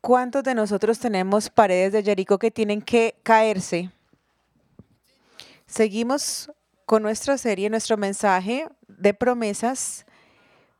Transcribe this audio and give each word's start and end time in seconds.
¿Cuántos 0.00 0.44
de 0.44 0.54
nosotros 0.54 0.98
tenemos 0.98 1.50
paredes 1.50 1.92
de 1.92 2.02
Jericó 2.02 2.38
que 2.38 2.50
tienen 2.50 2.80
que 2.80 3.16
caerse? 3.22 3.90
Seguimos 5.66 6.52
con 6.86 7.02
nuestra 7.02 7.36
serie, 7.38 7.70
nuestro 7.70 7.96
mensaje 7.96 8.68
de 8.86 9.14
promesas, 9.14 10.04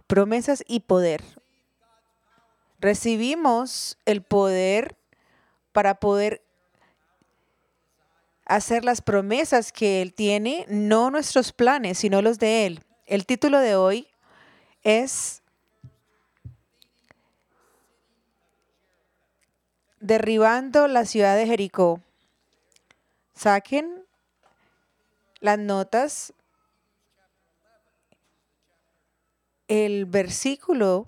promesas 0.06 0.62
y 0.68 0.80
poder. 0.80 1.22
Recibimos 2.78 3.98
el 4.04 4.22
poder 4.22 4.96
para 5.72 5.94
poder 5.94 6.44
hacer 8.44 8.84
las 8.84 9.00
promesas 9.00 9.72
que 9.72 10.02
Él 10.02 10.12
tiene, 10.12 10.66
no 10.68 11.10
nuestros 11.10 11.52
planes, 11.52 11.98
sino 11.98 12.22
los 12.22 12.38
de 12.38 12.66
Él. 12.66 12.84
El 13.06 13.26
título 13.26 13.58
de 13.58 13.74
hoy 13.74 14.06
es 14.82 15.42
Derribando 20.04 20.86
la 20.86 21.06
ciudad 21.06 21.34
de 21.34 21.46
Jericó. 21.46 21.98
Saquen 23.34 24.04
las 25.40 25.58
notas. 25.58 26.34
El 29.66 30.04
versículo 30.04 31.06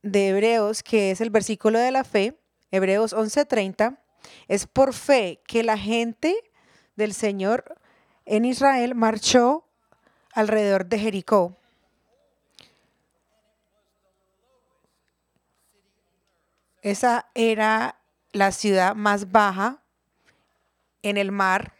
de 0.00 0.28
Hebreos, 0.28 0.82
que 0.82 1.10
es 1.10 1.20
el 1.20 1.28
versículo 1.28 1.78
de 1.78 1.90
la 1.90 2.04
fe, 2.04 2.38
Hebreos 2.70 3.12
11:30, 3.12 3.98
es 4.46 4.66
por 4.66 4.94
fe 4.94 5.42
que 5.46 5.62
la 5.62 5.76
gente 5.76 6.34
del 6.96 7.12
Señor 7.12 7.78
en 8.24 8.46
Israel 8.46 8.94
marchó 8.94 9.66
alrededor 10.32 10.86
de 10.86 10.98
Jericó. 10.98 11.54
Esa 16.80 17.28
era 17.34 17.97
la 18.32 18.52
ciudad 18.52 18.94
más 18.94 19.30
baja 19.30 19.82
en 21.02 21.16
el 21.16 21.32
mar. 21.32 21.74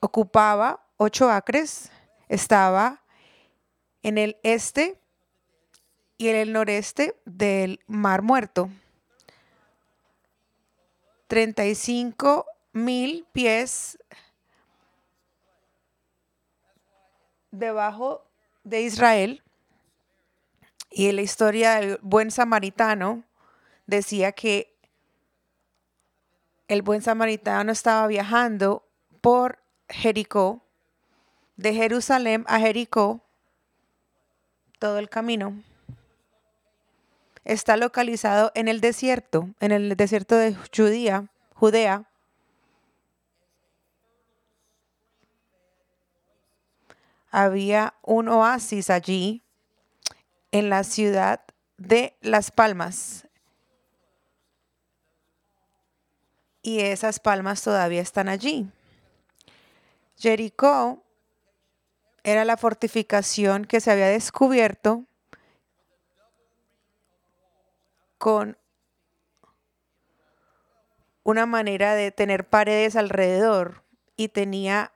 Ocupaba 0.00 0.84
ocho 0.96 1.30
acres. 1.30 1.90
Estaba 2.28 3.02
en 4.02 4.18
el 4.18 4.38
este 4.42 5.00
y 6.18 6.28
en 6.28 6.36
el 6.36 6.52
noreste 6.52 7.16
del 7.24 7.80
Mar 7.86 8.22
Muerto. 8.22 8.70
35 11.28 12.46
mil 12.72 13.26
pies 13.32 13.98
debajo 17.50 18.26
de 18.64 18.82
Israel. 18.82 19.42
Y 20.90 21.08
en 21.08 21.16
la 21.16 21.22
historia 21.22 21.74
del 21.74 21.98
buen 22.02 22.30
samaritano 22.30 23.24
decía 23.86 24.32
que 24.32 24.77
el 26.68 26.82
buen 26.82 27.02
samaritano 27.02 27.72
estaba 27.72 28.06
viajando 28.06 28.86
por 29.20 29.58
Jericó, 29.88 30.62
de 31.56 31.74
Jerusalén 31.74 32.44
a 32.46 32.60
Jericó, 32.60 33.20
todo 34.78 34.98
el 34.98 35.08
camino. 35.08 35.60
Está 37.44 37.76
localizado 37.76 38.52
en 38.54 38.68
el 38.68 38.80
desierto, 38.80 39.48
en 39.58 39.72
el 39.72 39.96
desierto 39.96 40.36
de 40.36 40.54
Judía, 40.54 41.28
Judea. 41.54 42.04
Había 47.30 47.94
un 48.02 48.28
oasis 48.28 48.90
allí 48.90 49.42
en 50.52 50.68
la 50.70 50.84
ciudad 50.84 51.42
de 51.78 52.16
Las 52.20 52.50
Palmas. 52.50 53.27
Y 56.68 56.80
esas 56.80 57.18
palmas 57.18 57.62
todavía 57.62 58.02
están 58.02 58.28
allí. 58.28 58.70
Jericó 60.18 61.02
era 62.22 62.44
la 62.44 62.58
fortificación 62.58 63.64
que 63.64 63.80
se 63.80 63.90
había 63.90 64.08
descubierto 64.08 65.06
con 68.18 68.58
una 71.22 71.46
manera 71.46 71.94
de 71.94 72.10
tener 72.10 72.46
paredes 72.46 72.96
alrededor 72.96 73.82
y 74.14 74.28
tenía 74.28 74.92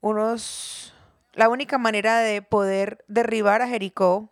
unos 0.00 0.94
la 1.34 1.50
única 1.50 1.76
manera 1.76 2.20
de 2.20 2.40
poder 2.40 3.04
derribar 3.08 3.60
a 3.60 3.68
Jericó 3.68 4.30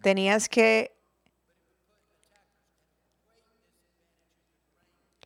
tenías 0.00 0.48
que 0.48 0.96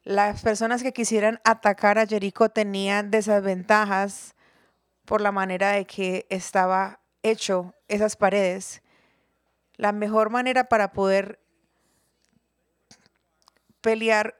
las 0.05 0.43
personas 0.43 0.83
que 0.83 0.93
quisieran 0.93 1.41
atacar 1.45 1.99
a 1.99 2.07
Jericó 2.07 2.49
tenían 2.49 3.11
desventajas 3.11 4.35
por 5.05 5.21
la 5.21 5.33
manera 5.33 5.73
de 5.73 5.85
que 5.85 6.27
estaba 6.29 7.01
hecho 7.23 7.75
esas 7.89 8.17
paredes. 8.17 8.83
La 9.77 9.93
mejor 9.93 10.31
manera 10.31 10.65
para 10.65 10.93
poder 10.93 11.41
pelear 13.81 14.37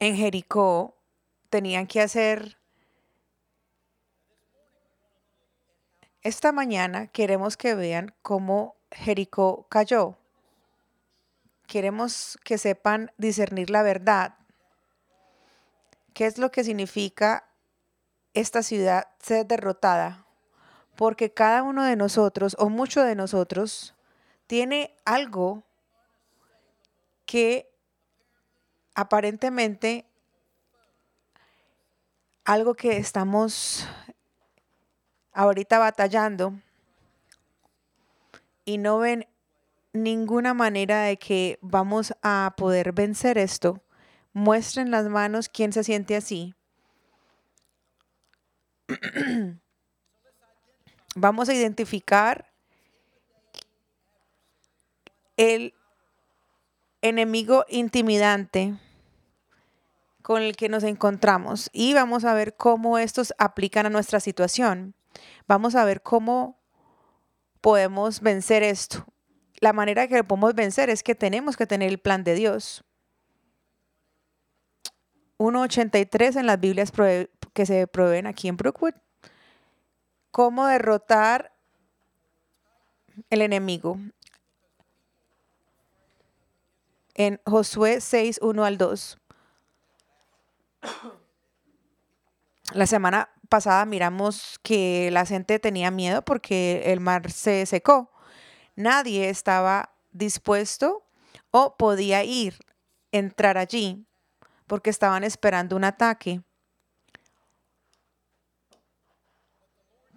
en 0.00 0.16
Jericó 0.16 0.96
tenían 1.50 1.86
que 1.86 2.00
hacer 2.00 2.58
esta 6.24 6.52
mañana 6.52 7.06
queremos 7.08 7.58
que 7.58 7.74
vean 7.74 8.14
cómo 8.22 8.76
Jericó 8.90 9.66
cayó. 9.68 10.16
Queremos 11.66 12.38
que 12.44 12.56
sepan 12.56 13.12
discernir 13.18 13.68
la 13.68 13.82
verdad. 13.82 14.34
¿Qué 16.14 16.24
es 16.24 16.38
lo 16.38 16.50
que 16.50 16.64
significa 16.64 17.46
esta 18.32 18.62
ciudad 18.62 19.08
ser 19.20 19.46
derrotada? 19.46 20.26
Porque 20.96 21.30
cada 21.30 21.62
uno 21.62 21.84
de 21.84 21.96
nosotros, 21.96 22.56
o 22.58 22.70
muchos 22.70 23.04
de 23.04 23.16
nosotros, 23.16 23.94
tiene 24.46 24.96
algo 25.04 25.62
que 27.26 27.70
aparentemente, 28.94 30.06
algo 32.44 32.74
que 32.74 32.96
estamos 32.96 33.86
ahorita 35.34 35.78
batallando 35.78 36.54
y 38.64 38.78
no 38.78 38.98
ven 38.98 39.26
ninguna 39.92 40.54
manera 40.54 41.02
de 41.02 41.18
que 41.18 41.58
vamos 41.60 42.14
a 42.22 42.54
poder 42.56 42.92
vencer 42.92 43.36
esto, 43.38 43.82
muestren 44.32 44.90
las 44.90 45.06
manos 45.08 45.48
quien 45.48 45.72
se 45.72 45.84
siente 45.84 46.16
así. 46.16 46.54
Vamos 51.16 51.48
a 51.48 51.54
identificar 51.54 52.50
el 55.36 55.74
enemigo 57.02 57.64
intimidante 57.68 58.74
con 60.22 60.42
el 60.42 60.56
que 60.56 60.68
nos 60.68 60.82
encontramos 60.82 61.70
y 61.72 61.94
vamos 61.94 62.24
a 62.24 62.34
ver 62.34 62.56
cómo 62.56 62.98
estos 62.98 63.32
aplican 63.38 63.86
a 63.86 63.90
nuestra 63.90 64.18
situación. 64.18 64.96
Vamos 65.46 65.74
a 65.74 65.84
ver 65.84 66.02
cómo 66.02 66.58
podemos 67.60 68.20
vencer 68.20 68.62
esto. 68.62 69.06
La 69.60 69.72
manera 69.72 70.08
que 70.08 70.16
lo 70.16 70.24
podemos 70.24 70.54
vencer 70.54 70.90
es 70.90 71.02
que 71.02 71.14
tenemos 71.14 71.56
que 71.56 71.66
tener 71.66 71.88
el 71.88 71.98
plan 71.98 72.24
de 72.24 72.34
Dios. 72.34 72.84
1.83 75.38 76.36
en 76.40 76.46
las 76.46 76.60
Biblias 76.60 76.92
que 77.52 77.66
se 77.66 77.86
proveen 77.86 78.26
aquí 78.26 78.48
en 78.48 78.56
Brookwood. 78.56 78.94
Cómo 80.30 80.66
derrotar 80.66 81.52
el 83.30 83.42
enemigo. 83.42 83.98
En 87.14 87.40
Josué 87.44 88.00
6, 88.00 88.40
1 88.42 88.64
al 88.64 88.78
2. 88.78 89.18
La 92.72 92.86
semana 92.86 93.28
pasada 93.48 93.84
miramos 93.84 94.58
que 94.62 95.10
la 95.12 95.26
gente 95.26 95.58
tenía 95.58 95.90
miedo 95.90 96.24
porque 96.24 96.92
el 96.92 97.00
mar 97.00 97.30
se 97.30 97.66
secó. 97.66 98.10
Nadie 98.76 99.28
estaba 99.28 99.94
dispuesto 100.12 101.04
o 101.50 101.76
podía 101.76 102.24
ir, 102.24 102.58
entrar 103.12 103.58
allí, 103.58 104.06
porque 104.66 104.90
estaban 104.90 105.24
esperando 105.24 105.76
un 105.76 105.84
ataque. 105.84 106.42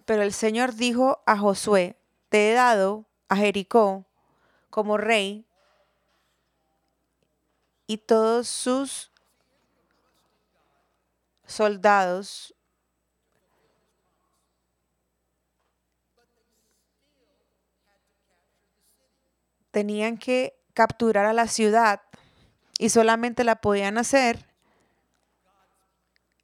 Pero 0.04 0.22
el 0.22 0.32
Señor 0.32 0.74
dijo 0.74 1.22
a 1.26 1.36
Josué, 1.36 1.96
te 2.28 2.50
he 2.50 2.54
dado 2.54 3.06
a 3.28 3.36
Jericó 3.36 4.06
como 4.70 4.96
rey 4.96 5.46
y 7.86 7.98
todos 7.98 8.48
sus 8.48 9.12
soldados 11.46 12.54
tenían 19.78 20.18
que 20.18 20.58
capturar 20.74 21.24
a 21.24 21.32
la 21.32 21.46
ciudad 21.46 22.02
y 22.80 22.88
solamente 22.88 23.44
la 23.44 23.60
podían 23.60 23.96
hacer 23.96 24.44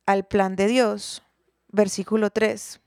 al 0.06 0.24
plan 0.24 0.54
de 0.54 0.68
Dios. 0.68 1.20
Versículo 1.66 2.30
3. 2.30 2.78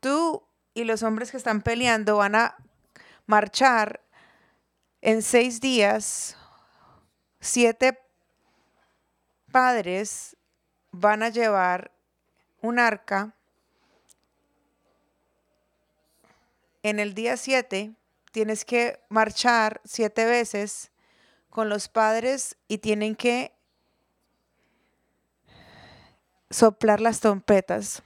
Tú 0.00 0.42
y 0.74 0.82
los 0.82 1.04
hombres 1.04 1.30
que 1.30 1.36
están 1.36 1.62
peleando 1.62 2.16
van 2.16 2.34
a 2.34 2.56
marchar 3.26 4.00
en 5.02 5.22
seis 5.22 5.60
días. 5.60 6.36
Siete 7.38 7.96
padres 9.52 10.36
van 10.90 11.22
a 11.22 11.28
llevar 11.28 11.92
un 12.60 12.80
arca. 12.80 13.37
En 16.88 17.00
el 17.00 17.12
día 17.12 17.36
7 17.36 17.92
tienes 18.32 18.64
que 18.64 18.98
marchar 19.10 19.82
siete 19.84 20.24
veces 20.24 20.90
con 21.50 21.68
los 21.68 21.86
padres 21.86 22.56
y 22.66 22.78
tienen 22.78 23.14
que 23.14 23.52
soplar 26.48 27.02
las 27.02 27.20
trompetas. 27.20 28.02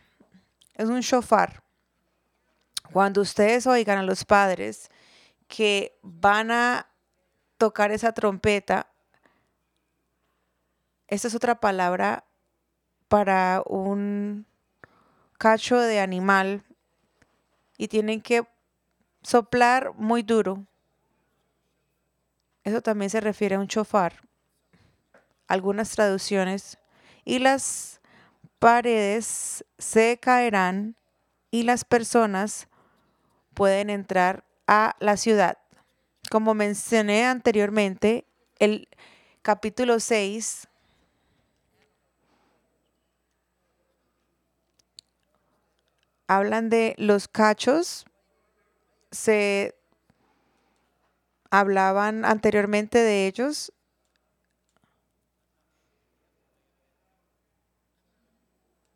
Es 0.74 0.88
un 0.88 0.98
shofar. 0.98 1.62
Cuando 2.92 3.20
ustedes 3.20 3.68
oigan 3.68 3.98
a 3.98 4.02
los 4.02 4.24
padres 4.24 4.90
que 5.46 5.96
van 6.02 6.50
a 6.50 6.90
tocar 7.58 7.92
esa 7.92 8.10
trompeta, 8.10 8.90
esta 11.06 11.28
es 11.28 11.36
otra 11.36 11.60
palabra 11.60 12.24
para 13.06 13.62
un 13.64 14.44
cacho 15.38 15.78
de 15.78 16.00
animal 16.00 16.64
y 17.78 17.86
tienen 17.86 18.20
que 18.20 18.44
soplar 19.22 19.92
muy 19.96 20.22
duro. 20.22 20.66
Eso 22.64 22.80
también 22.80 23.10
se 23.10 23.20
refiere 23.20 23.56
a 23.56 23.60
un 23.60 23.68
chofar. 23.68 24.28
Algunas 25.46 25.90
traducciones. 25.90 26.78
Y 27.24 27.38
las 27.38 28.00
paredes 28.58 29.64
se 29.78 30.18
caerán 30.18 30.96
y 31.50 31.64
las 31.64 31.84
personas 31.84 32.68
pueden 33.54 33.90
entrar 33.90 34.44
a 34.66 34.96
la 35.00 35.16
ciudad. 35.16 35.58
Como 36.30 36.54
mencioné 36.54 37.26
anteriormente, 37.26 38.24
el 38.58 38.88
capítulo 39.42 40.00
6 40.00 40.68
hablan 46.28 46.70
de 46.70 46.94
los 46.96 47.28
cachos, 47.28 48.06
se 49.12 49.78
hablaban 51.50 52.24
anteriormente 52.24 52.98
de 52.98 53.28
ellos. 53.28 53.72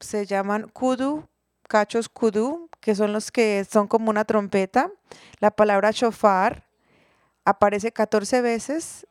Se 0.00 0.26
llaman 0.26 0.68
kudu, 0.68 1.28
cachos 1.68 2.08
kudu, 2.08 2.68
que 2.80 2.94
son 2.94 3.12
los 3.12 3.30
que 3.30 3.64
son 3.70 3.86
como 3.86 4.10
una 4.10 4.24
trompeta. 4.24 4.90
La 5.38 5.52
palabra 5.52 5.92
shofar 5.92 6.66
aparece 7.44 7.92
14 7.92 8.40
veces 8.42 9.06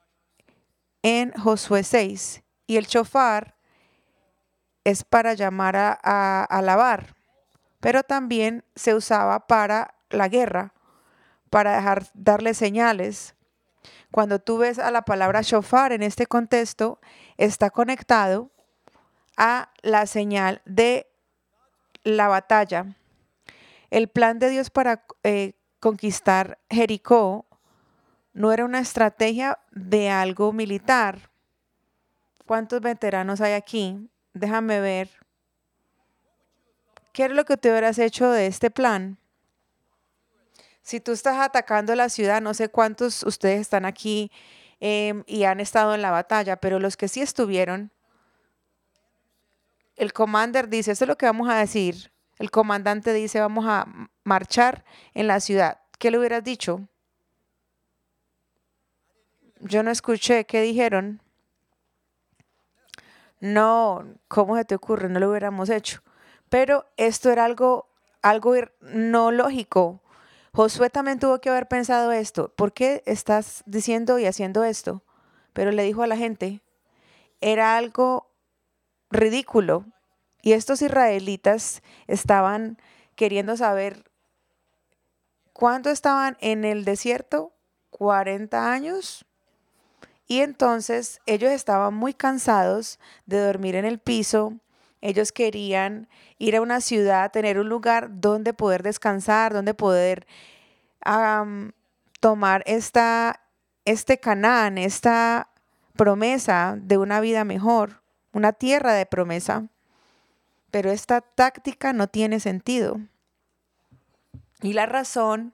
en 1.04 1.32
Josué 1.32 1.84
6 1.84 2.44
y 2.68 2.78
el 2.78 2.88
shofar 2.88 3.56
es 4.84 5.04
para 5.04 5.34
llamar 5.34 5.76
a, 5.76 6.00
a 6.04 6.44
alabar 6.44 7.16
pero 7.86 8.02
también 8.02 8.64
se 8.76 8.96
usaba 8.96 9.46
para 9.46 9.94
la 10.10 10.28
guerra, 10.28 10.74
para 11.56 11.78
dejar, 11.78 12.08
darle 12.16 12.54
señales. 12.54 13.34
Cuando 14.12 14.40
tú 14.40 14.58
ves 14.58 14.78
a 14.78 14.92
la 14.92 15.04
palabra 15.04 15.42
shofar 15.42 15.94
en 15.94 16.04
este 16.04 16.28
contexto, 16.28 17.00
está 17.38 17.70
conectado 17.70 18.52
a 19.38 19.70
la 19.82 20.06
señal 20.06 20.62
de 20.66 21.08
la 22.04 22.28
batalla. 22.28 22.98
El 23.90 24.10
plan 24.10 24.38
de 24.38 24.50
Dios 24.50 24.70
para 24.70 25.06
eh, 25.24 25.54
conquistar 25.80 26.60
Jericó 26.70 27.46
no 28.34 28.52
era 28.52 28.66
una 28.66 28.80
estrategia 28.80 29.58
de 29.72 30.10
algo 30.10 30.52
militar. 30.52 31.30
¿Cuántos 32.46 32.82
veteranos 32.82 33.40
hay 33.40 33.54
aquí? 33.54 34.10
Déjame 34.34 34.82
ver. 34.82 35.10
¿Qué 37.14 37.24
es 37.24 37.32
lo 37.32 37.46
que 37.46 37.56
te 37.56 37.70
hubieras 37.70 37.98
hecho 37.98 38.30
de 38.30 38.48
este 38.48 38.70
plan? 38.70 39.20
Si 40.86 41.00
tú 41.00 41.14
estás 41.14 41.40
atacando 41.40 41.96
la 41.96 42.10
ciudad, 42.10 42.44
no 42.44 42.54
sé 42.54 42.70
cuántos 42.70 43.24
ustedes 43.24 43.60
están 43.60 43.86
aquí 43.86 44.32
em, 44.80 45.24
y 45.26 45.46
han 45.46 45.60
estado 45.60 45.96
en 45.96 46.04
la 46.04 46.12
batalla, 46.12 46.58
pero 46.58 46.78
los 46.78 46.96
que 46.96 47.08
sí 47.08 47.24
estuvieron, 47.24 47.92
el 49.96 50.14
commander 50.14 50.70
dice, 50.70 50.92
esto 50.92 51.06
es 51.06 51.10
lo 51.10 51.18
que 51.18 51.26
vamos 51.26 51.50
a 51.50 51.56
decir. 51.56 52.12
El 52.38 52.52
comandante 52.52 53.14
dice, 53.14 53.40
vamos 53.40 53.66
a 53.68 53.88
marchar 54.24 54.86
en 55.16 55.26
la 55.26 55.40
ciudad. 55.40 55.80
¿Qué 55.98 56.12
le 56.12 56.20
hubieras 56.20 56.44
dicho? 56.44 56.88
Yo 59.62 59.82
no 59.82 59.90
escuché, 59.90 60.46
¿qué 60.46 60.62
dijeron? 60.62 61.20
No, 63.40 64.06
¿cómo 64.28 64.56
se 64.56 64.66
te 64.66 64.76
ocurre? 64.76 65.10
No 65.10 65.20
lo 65.20 65.32
hubiéramos 65.32 65.72
hecho. 65.72 66.04
Pero 66.50 66.86
esto 66.96 67.32
era 67.32 67.44
algo, 67.44 67.90
algo 68.22 68.54
no 68.82 69.32
lógico. 69.32 70.04
Josué 70.56 70.90
también 70.90 71.20
tuvo 71.20 71.42
que 71.42 71.50
haber 71.50 71.68
pensado 71.68 72.14
esto. 72.14 72.48
¿Por 72.56 72.72
qué 72.72 73.04
estás 73.06 73.62
diciendo 73.66 74.20
y 74.20 74.26
haciendo 74.26 74.64
esto? 74.64 75.04
Pero 75.52 75.74
le 75.74 75.84
dijo 75.84 76.02
a 76.02 76.08
la 76.08 76.16
gente, 76.16 76.62
era 77.42 77.76
algo 77.76 78.32
ridículo. 79.10 79.84
Y 80.42 80.54
estos 80.54 80.82
israelitas 80.82 81.84
estaban 82.08 82.78
queriendo 83.16 83.58
saber 83.58 84.10
cuánto 85.52 85.90
estaban 85.90 86.38
en 86.40 86.64
el 86.64 86.86
desierto, 86.86 87.52
40 87.90 88.72
años. 88.72 89.26
Y 90.26 90.40
entonces 90.40 91.20
ellos 91.26 91.52
estaban 91.52 91.94
muy 91.94 92.14
cansados 92.14 92.98
de 93.26 93.40
dormir 93.40 93.76
en 93.76 93.84
el 93.84 94.00
piso, 94.00 94.54
ellos 95.06 95.32
querían 95.32 96.10
ir 96.40 96.56
a 96.56 96.62
una 96.62 96.82
ciudad, 96.82 97.32
tener 97.32 97.60
un 97.60 97.70
lugar 97.70 98.10
donde 98.20 98.54
poder 98.54 98.82
descansar, 98.82 99.54
donde 99.54 99.76
poder 99.76 100.26
tomar 102.20 102.64
esta, 102.66 103.40
este 103.86 104.20
Canaán, 104.20 104.80
esta 104.80 105.52
promesa 105.96 106.76
de 106.80 106.98
una 106.98 107.20
vida 107.20 107.44
mejor, 107.44 108.02
una 108.34 108.52
tierra 108.52 108.94
de 108.94 109.06
promesa. 109.06 109.68
Pero 110.72 110.90
esta 110.92 111.22
táctica 111.22 111.94
no 111.94 112.08
tiene 112.08 112.40
sentido. 112.40 113.00
Y 114.64 114.74
la 114.74 114.88
razón 114.88 115.54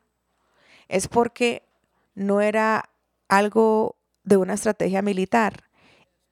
es 0.88 1.10
porque 1.10 1.68
no 2.16 2.40
era 2.40 2.90
algo 3.28 3.98
de 4.24 4.38
una 4.38 4.54
estrategia 4.54 5.02
militar, 5.02 5.66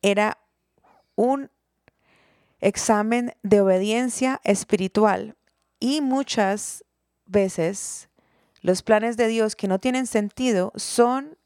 era 0.01 0.37
un 1.15 1.51
examen 2.59 3.33
de 3.43 3.61
obediencia 3.61 4.41
espiritual. 4.43 5.35
Y 5.79 6.01
muchas 6.01 6.83
veces 7.25 8.09
los 8.61 8.81
planes 8.83 9.17
de 9.17 9.27
Dios 9.27 9.55
que 9.55 9.67
no 9.67 9.79
tienen 9.79 10.07
sentido 10.07 10.71
son 10.75 11.37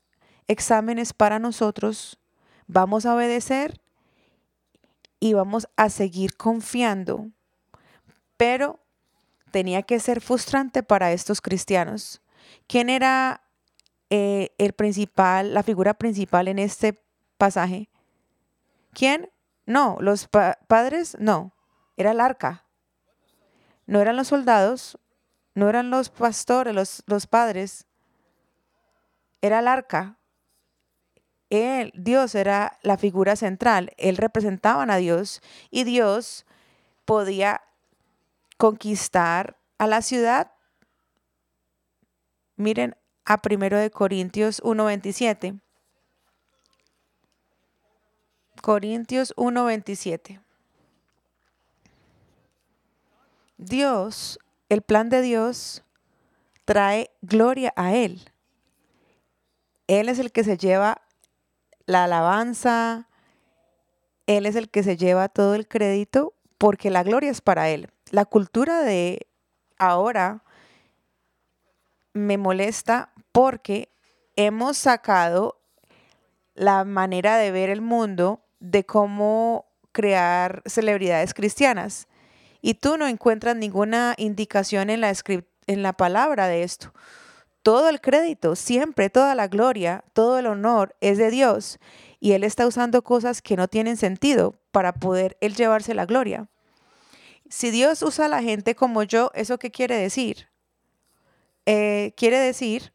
exámenes 0.48 1.14
para 1.14 1.40
nosotros. 1.40 2.20
Vamos 2.68 3.06
a 3.06 3.16
obedecer 3.16 3.80
y 5.20 5.34
vamos 5.34 5.68
a 5.78 5.90
seguir 5.90 6.36
confiando. 6.36 7.30
Pero 8.38 8.80
tenía 9.52 9.84
que 9.84 10.00
ser 10.00 10.20
frustrante 10.20 10.82
para 10.82 11.14
estos 11.14 11.40
cristianos. 11.40 12.22
¿Quién 12.68 12.90
era 12.90 13.44
eh, 14.10 14.50
el 14.58 14.74
principal, 14.74 15.54
la 15.54 15.64
figura 15.64 15.94
principal 15.94 16.48
en 16.48 16.60
este 16.60 17.00
pasaje? 17.38 17.90
¿Quién? 18.94 19.30
No, 19.66 19.98
los 20.00 20.28
padres 20.28 21.16
no, 21.20 21.54
era 21.96 22.12
el 22.12 22.20
arca. 22.20 22.66
No 23.86 24.02
eran 24.02 24.16
los 24.16 24.28
soldados, 24.28 24.98
no 25.56 25.70
eran 25.70 25.90
los 25.90 26.10
pastores, 26.10 26.74
los, 26.74 27.04
los 27.06 27.28
padres, 27.28 27.86
era 29.42 29.60
el 29.60 29.68
arca. 29.68 30.18
Él, 31.50 31.92
Dios 31.96 32.34
era 32.34 32.80
la 32.82 32.98
figura 32.98 33.36
central, 33.36 33.94
él 33.98 34.18
representaban 34.18 34.90
a 34.90 34.98
Dios 34.98 35.42
y 35.70 35.84
Dios 35.84 36.46
podía 37.06 37.62
conquistar 38.58 39.58
a 39.78 39.88
la 39.88 40.02
ciudad. 40.02 40.52
Miren 42.56 42.96
a 43.26 43.40
1 43.44 43.78
de 43.78 43.92
Corintios 43.92 44.62
1:27. 44.64 45.63
Corintios 48.64 49.34
1:27. 49.36 50.40
Dios, 53.58 54.40
el 54.70 54.82
plan 54.82 55.10
de 55.10 55.22
Dios 55.22 55.84
trae 56.64 57.12
gloria 57.22 57.74
a 57.76 57.94
Él. 57.94 58.32
Él 59.88 60.08
es 60.08 60.18
el 60.18 60.32
que 60.32 60.46
se 60.46 60.56
lleva 60.56 61.02
la 61.88 62.06
alabanza, 62.06 63.10
Él 64.28 64.46
es 64.46 64.56
el 64.56 64.70
que 64.70 64.82
se 64.82 64.96
lleva 64.96 65.28
todo 65.28 65.56
el 65.56 65.68
crédito 65.68 66.34
porque 66.58 66.90
la 66.90 67.04
gloria 67.04 67.32
es 67.32 67.42
para 67.42 67.68
Él. 67.68 67.90
La 68.12 68.24
cultura 68.24 68.80
de 68.80 69.28
ahora 69.78 70.42
me 72.14 72.38
molesta 72.38 73.12
porque 73.34 73.90
hemos 74.38 74.78
sacado 74.78 75.60
la 76.56 76.86
manera 76.86 77.36
de 77.36 77.52
ver 77.52 77.70
el 77.70 77.82
mundo 77.82 78.40
de 78.64 78.86
cómo 78.86 79.66
crear 79.92 80.64
celebridades 80.66 81.34
cristianas. 81.34 82.08
Y 82.62 82.76
tú 82.76 82.98
no 82.98 83.08
encuentras 83.08 83.56
ninguna 83.58 84.16
indicación 84.18 84.90
en 84.90 85.02
la, 85.02 85.14
en 85.68 85.84
la 85.84 85.94
palabra 85.94 86.48
de 86.48 86.64
esto. 86.64 86.94
Todo 87.62 87.90
el 87.90 88.00
crédito, 88.00 88.56
siempre, 88.56 89.10
toda 89.10 89.36
la 89.36 89.48
gloria, 89.48 90.06
todo 90.14 90.40
el 90.40 90.48
honor 90.48 90.96
es 91.02 91.18
de 91.18 91.30
Dios. 91.30 91.78
Y 92.20 92.32
Él 92.32 92.44
está 92.44 92.66
usando 92.66 93.04
cosas 93.04 93.42
que 93.42 93.58
no 93.58 93.68
tienen 93.68 93.98
sentido 93.98 94.56
para 94.72 94.94
poder 94.94 95.38
Él 95.42 95.56
llevarse 95.56 95.94
la 95.94 96.06
gloria. 96.06 96.48
Si 97.50 97.70
Dios 97.70 98.02
usa 98.02 98.26
a 98.26 98.30
la 98.30 98.42
gente 98.42 98.76
como 98.76 99.04
yo, 99.04 99.30
¿eso 99.36 99.60
qué 99.60 99.72
quiere 99.72 99.98
decir? 99.98 100.48
Eh, 101.66 102.14
quiere 102.16 102.40
decir, 102.40 102.94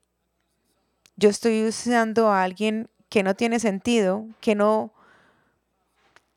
yo 1.17 1.29
estoy 1.29 1.67
usando 1.67 2.29
a 2.29 2.43
alguien 2.43 2.89
que 3.11 3.23
no 3.23 3.35
tiene 3.35 3.61
sentido, 3.61 4.27
que 4.41 4.55
no, 4.55 4.93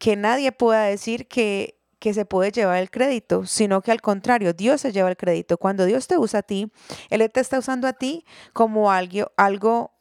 que 0.01 0.15
nadie 0.15 0.51
pueda 0.51 0.85
decir 0.85 1.27
que, 1.27 1.79
que 1.99 2.15
se 2.15 2.25
puede 2.25 2.51
llevar 2.51 2.79
el 2.79 2.89
crédito, 2.89 3.45
sino 3.45 3.83
que 3.83 3.91
al 3.91 4.01
contrario, 4.01 4.51
Dios 4.51 4.81
se 4.81 4.91
lleva 4.91 5.09
el 5.09 5.15
crédito. 5.15 5.59
Cuando 5.59 5.85
Dios 5.85 6.07
te 6.07 6.17
usa 6.17 6.39
a 6.39 6.41
ti, 6.41 6.71
Él 7.11 7.29
te 7.31 7.39
está 7.39 7.59
usando 7.59 7.87
a 7.87 7.93
ti 7.93 8.25
como 8.51 8.91
algo, 8.91 9.31
algo 9.37 9.91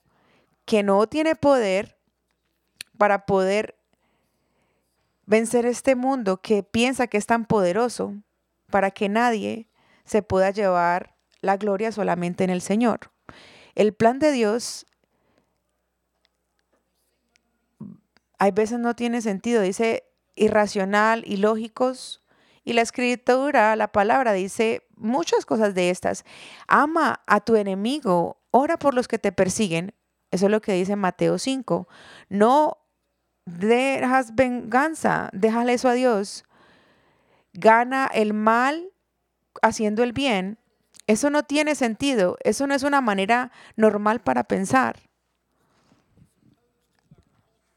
que 0.65 0.83
no 0.83 1.07
tiene 1.07 1.35
poder 1.35 1.99
para 2.97 3.27
poder 3.27 3.77
vencer 5.27 5.67
este 5.67 5.97
mundo 5.97 6.41
que 6.41 6.63
piensa 6.63 7.07
que 7.07 7.19
es 7.19 7.27
tan 7.27 7.45
poderoso 7.45 8.15
para 8.71 8.93
que 8.93 9.11
nadie 9.11 9.69
se 10.07 10.23
pueda 10.23 10.49
llevar 10.51 11.15
la 11.43 11.59
gloria 11.59 11.93
solamente 11.93 12.43
en 12.43 12.49
el 12.49 12.63
Señor. 12.63 13.11
El 13.75 13.93
plan 13.93 14.19
de 14.19 14.33
Dios 14.33 14.87
hay 18.41 18.53
veces 18.53 18.79
no 18.79 18.97
tiene 18.97 19.21
sentido, 19.21 19.61
dice 19.61 20.05
irracional, 20.35 21.23
ilógicos. 21.27 22.23
Y 22.65 22.73
la 22.73 22.81
escritura, 22.81 23.77
la 23.77 23.93
palabra 23.93 24.33
dice 24.33 24.89
muchas 24.97 25.45
cosas 25.45 25.75
de 25.75 25.91
estas. 25.91 26.25
Ama 26.67 27.21
a 27.27 27.41
tu 27.41 27.57
enemigo, 27.57 28.41
ora 28.51 28.79
por 28.79 28.95
los 28.95 29.09
que 29.09 29.19
te 29.19 29.31
persiguen. 29.31 29.95
Eso 30.31 30.47
es 30.47 30.51
lo 30.51 30.63
que 30.63 30.73
dice 30.73 30.97
Mateo 30.97 31.37
5. 31.37 31.87
No 32.31 32.79
dejas 33.45 34.35
venganza, 34.35 35.29
déjale 35.35 35.75
eso 35.75 35.91
a 35.91 35.93
Dios. 35.93 36.45
Gana 37.53 38.07
el 38.07 38.33
mal 38.33 38.91
haciendo 39.61 40.03
el 40.03 40.15
bien. 40.15 40.59
Eso 41.07 41.29
no 41.29 41.43
tiene 41.43 41.75
sentido. 41.75 42.39
Eso 42.43 42.67
no 42.67 42.75
es 42.75 42.85
una 42.85 43.03
manera 43.03 43.53
normal 43.77 44.21
para 44.21 44.45
pensar 44.45 45.10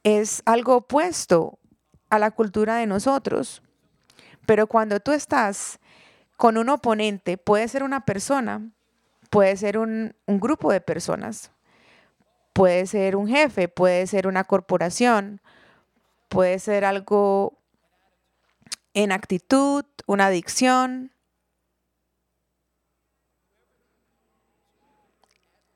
es 0.04 0.44
algo 0.46 0.78
opuesto 0.78 1.60
a 2.10 2.20
la 2.20 2.32
cultura 2.32 2.76
de 2.76 2.86
nosotros. 2.86 3.64
Pero 4.46 4.68
cuando 4.68 5.00
tú 5.00 5.12
estás 5.12 5.80
con 6.38 6.58
un 6.58 6.70
oponente, 6.70 7.38
puede 7.38 7.68
ser 7.68 7.84
una 7.84 8.06
persona, 8.06 8.70
puede 9.30 9.56
ser 9.58 9.78
un, 9.78 10.16
grupo 10.28 10.72
de 10.72 10.82
personas, 10.82 11.52
puede 12.52 12.86
ser 12.86 13.16
un 13.16 13.28
jefe, 13.28 13.68
puede 13.68 14.06
ser 14.08 14.28
una 14.28 14.44
corporación, 14.44 15.42
puede 16.30 16.60
ser 16.60 16.86
algo 16.86 17.58
en 18.94 19.12
actitud, 19.12 19.86
una 20.06 20.28
adicción. 20.28 21.12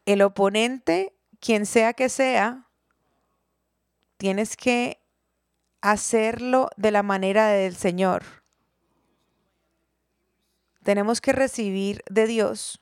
El 0.05 0.22
oponente, 0.22 1.15
quien 1.39 1.65
sea 1.65 1.93
que 1.93 2.10
sea, 2.10 2.66
Tienes 4.17 4.57
que 4.57 5.00
hacerlo 5.81 6.69
de 6.75 6.91
la 6.91 7.03
manera 7.03 7.47
del 7.47 7.75
Señor. 7.75 8.24
Tenemos 10.83 11.21
que 11.21 11.33
recibir 11.33 12.03
de 12.09 12.25
Dios. 12.25 12.81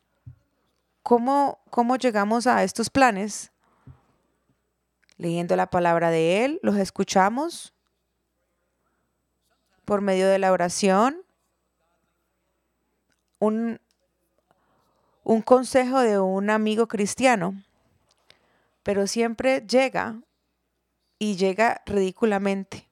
¿Cómo, 1.04 1.60
cómo 1.70 1.98
llegamos 1.98 2.48
a 2.48 2.64
estos 2.64 2.90
planes? 2.90 3.52
Leyendo 5.18 5.56
la 5.56 5.70
palabra 5.70 6.10
de 6.10 6.46
Él, 6.46 6.60
los 6.64 6.78
escuchamos 6.78 7.74
por 9.84 10.02
medio 10.02 10.28
de 10.28 10.40
la 10.40 10.52
oración, 10.52 11.22
un, 13.40 13.80
un 15.24 15.42
consejo 15.42 16.00
de 16.00 16.20
un 16.20 16.50
amigo 16.50 16.88
cristiano, 16.88 17.62
pero 18.84 19.06
siempre 19.06 19.62
llega 19.62 20.22
y 21.20 21.36
llega 21.36 21.82
ridículamente. 21.86 22.88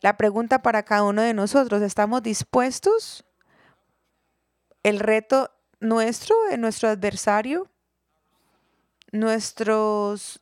La 0.00 0.16
pregunta 0.16 0.62
para 0.62 0.84
cada 0.84 1.02
uno 1.02 1.22
de 1.22 1.34
nosotros, 1.34 1.82
¿estamos 1.82 2.22
dispuestos? 2.22 3.24
El 4.82 5.00
reto 5.00 5.50
nuestro, 5.80 6.36
en 6.50 6.60
nuestro 6.60 6.88
adversario, 6.88 7.68
nuestros 9.10 10.40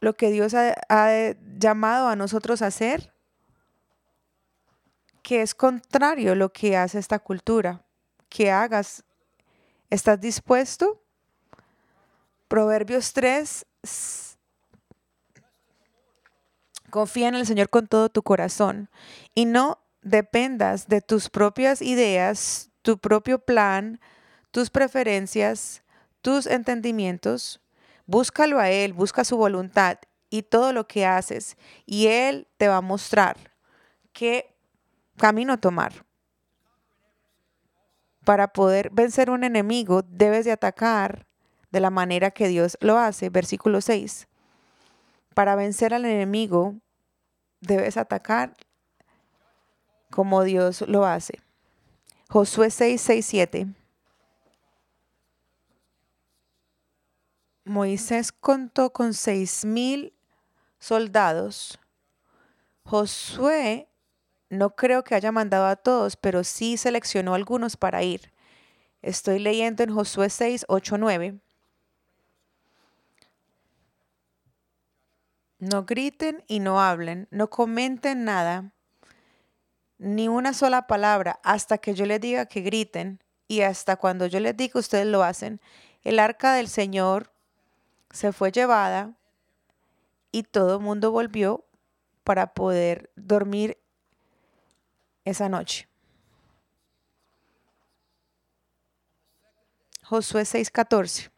lo 0.00 0.14
que 0.14 0.30
Dios 0.30 0.54
ha, 0.54 0.74
ha, 0.88 1.34
llamado 1.58 2.08
a 2.08 2.16
nosotros 2.16 2.62
a 2.62 2.66
hacer, 2.66 3.12
que 5.22 5.42
es 5.42 5.54
contrario 5.54 6.32
a 6.32 6.36
lo 6.36 6.52
que 6.52 6.76
hace 6.76 6.98
esta 6.98 7.18
cultura. 7.18 7.84
Que 8.28 8.50
hagas, 8.50 9.02
¿estás 9.90 10.20
dispuesto? 10.20 11.05
Proverbios 12.48 13.12
3, 13.12 13.66
confía 16.90 17.28
en 17.28 17.34
el 17.34 17.44
Señor 17.44 17.70
con 17.70 17.88
todo 17.88 18.08
tu 18.08 18.22
corazón 18.22 18.88
y 19.34 19.46
no 19.46 19.80
dependas 20.02 20.86
de 20.86 21.00
tus 21.00 21.28
propias 21.28 21.82
ideas, 21.82 22.70
tu 22.82 22.98
propio 22.98 23.40
plan, 23.40 24.00
tus 24.52 24.70
preferencias, 24.70 25.82
tus 26.22 26.46
entendimientos. 26.46 27.60
Búscalo 28.06 28.60
a 28.60 28.70
Él, 28.70 28.92
busca 28.92 29.24
su 29.24 29.36
voluntad 29.36 29.98
y 30.30 30.42
todo 30.42 30.72
lo 30.72 30.86
que 30.86 31.04
haces 31.04 31.56
y 31.84 32.06
Él 32.06 32.46
te 32.58 32.68
va 32.68 32.76
a 32.76 32.80
mostrar 32.80 33.36
qué 34.12 34.54
camino 35.16 35.58
tomar. 35.58 36.06
Para 38.24 38.52
poder 38.52 38.90
vencer 38.90 39.30
un 39.30 39.42
enemigo 39.42 40.02
debes 40.02 40.44
de 40.44 40.52
atacar 40.52 41.26
de 41.70 41.80
la 41.80 41.90
manera 41.90 42.30
que 42.30 42.48
Dios 42.48 42.76
lo 42.80 42.98
hace. 42.98 43.30
Versículo 43.30 43.80
6. 43.80 44.28
Para 45.34 45.54
vencer 45.56 45.94
al 45.94 46.04
enemigo 46.04 46.74
debes 47.60 47.96
atacar 47.96 48.54
como 50.10 50.44
Dios 50.44 50.82
lo 50.88 51.04
hace. 51.04 51.40
Josué 52.28 52.70
6, 52.70 53.00
6, 53.00 53.26
7. 53.26 53.66
Moisés 57.64 58.30
contó 58.30 58.92
con 58.92 59.12
seis 59.12 59.64
mil 59.64 60.12
soldados. 60.78 61.80
Josué 62.84 63.88
no 64.48 64.76
creo 64.76 65.02
que 65.02 65.16
haya 65.16 65.32
mandado 65.32 65.66
a 65.66 65.74
todos, 65.74 66.16
pero 66.16 66.44
sí 66.44 66.76
seleccionó 66.76 67.34
algunos 67.34 67.76
para 67.76 68.04
ir. 68.04 68.32
Estoy 69.02 69.40
leyendo 69.40 69.82
en 69.82 69.92
Josué 69.92 70.30
6, 70.30 70.66
8, 70.68 70.96
9. 70.98 71.40
No 75.58 75.84
griten 75.84 76.44
y 76.46 76.60
no 76.60 76.80
hablen, 76.80 77.28
no 77.30 77.48
comenten 77.48 78.24
nada, 78.24 78.72
ni 79.98 80.28
una 80.28 80.52
sola 80.52 80.86
palabra 80.86 81.40
hasta 81.42 81.78
que 81.78 81.94
yo 81.94 82.04
les 82.04 82.20
diga 82.20 82.46
que 82.46 82.60
griten 82.60 83.22
y 83.48 83.62
hasta 83.62 83.96
cuando 83.96 84.26
yo 84.26 84.40
les 84.40 84.56
diga 84.56 84.78
ustedes 84.78 85.06
lo 85.06 85.22
hacen. 85.22 85.60
El 86.02 86.18
arca 86.18 86.52
del 86.52 86.68
Señor 86.68 87.32
se 88.10 88.32
fue 88.32 88.52
llevada 88.52 89.14
y 90.30 90.42
todo 90.42 90.76
el 90.76 90.82
mundo 90.82 91.10
volvió 91.10 91.64
para 92.24 92.52
poder 92.52 93.10
dormir 93.16 93.78
esa 95.24 95.48
noche. 95.48 95.88
Josué 100.02 100.42
6:14 100.44 101.35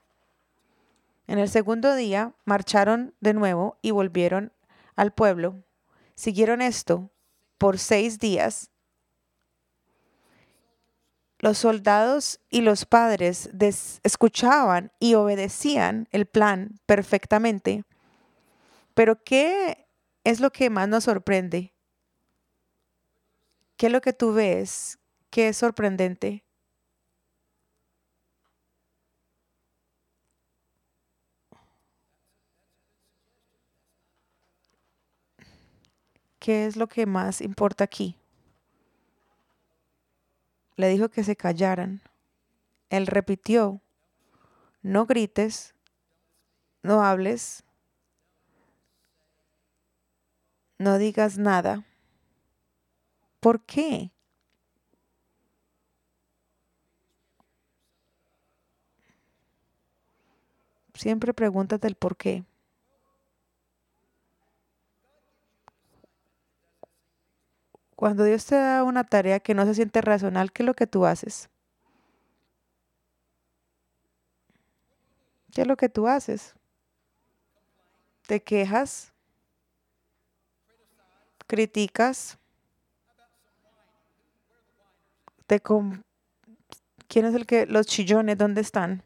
en 1.29 1.39
el 1.39 1.49
segundo 1.49 1.95
día 1.95 2.35
marcharon 2.45 3.15
de 3.21 3.35
nuevo 3.35 3.79
y 3.83 3.93
volvieron 3.93 4.53
al 4.97 5.13
pueblo. 5.13 5.63
Siguieron 6.15 6.63
esto 6.63 7.13
por 7.59 7.79
seis 7.79 8.19
días, 8.19 8.71
los 11.39 11.59
soldados 11.59 12.41
y 12.51 12.63
los 12.63 12.85
padres 12.85 13.51
escuchaban 14.03 14.91
y 14.99 15.15
obedecían 15.15 16.09
el 16.11 16.27
plan 16.27 16.81
perfectamente. 16.87 17.85
Pero 18.95 19.23
¿qué 19.23 19.87
es 20.25 20.41
lo 20.41 20.51
que 20.51 20.71
más 20.71 20.89
nos 20.89 21.05
sorprende? 21.05 21.75
¿Qué 23.77 23.87
es 23.87 23.93
lo 23.93 24.01
que 24.01 24.13
tú 24.13 24.33
ves 24.33 24.99
que 25.31 25.49
es 25.49 25.59
sorprendente? 25.59 26.48
¿Qué 36.39 36.67
es 36.67 36.77
lo 36.77 36.87
que 36.87 37.07
más 37.07 37.41
importa 37.41 37.85
aquí? 37.85 38.17
Le 40.77 40.89
dijo 40.89 41.09
que 41.09 41.25
se 41.25 41.37
callaran. 41.37 42.01
Él 42.91 43.07
repitió, 43.07 43.81
no 44.83 45.07
grites, 45.07 45.75
no 46.83 47.03
hables, 47.03 47.65
no 50.79 50.97
digas 50.99 51.39
nada. 51.39 51.85
¿Por 53.41 53.61
qué? 53.65 54.13
Siempre 60.95 61.35
pregúntate 61.35 61.87
el 61.87 61.95
por 61.95 62.17
qué. 62.17 62.45
Cuando 67.99 68.23
Dios 68.23 68.47
te 68.47 68.55
da 68.55 68.85
una 68.85 69.03
tarea 69.03 69.41
que 69.41 69.55
no 69.55 69.65
se 69.65 69.75
siente 69.75 70.01
racional, 70.01 70.53
¿qué 70.53 70.63
es 70.63 70.67
lo 70.69 70.75
que 70.75 70.87
tú 70.87 71.05
haces? 71.05 71.51
¿Qué 75.53 75.63
es 75.63 75.67
lo 75.67 75.77
que 75.77 75.89
tú 75.89 76.07
haces? 76.07 76.55
¿Te 78.29 78.41
quejas? 78.41 79.13
¿Criticas? 81.49 82.39
Te 85.49 85.61
¿Quién 85.61 87.25
es 87.25 87.35
el 87.35 87.47
que 87.47 87.67
los 87.67 87.85
chillones 87.87 88.39
dónde 88.39 88.61
están? 88.61 89.03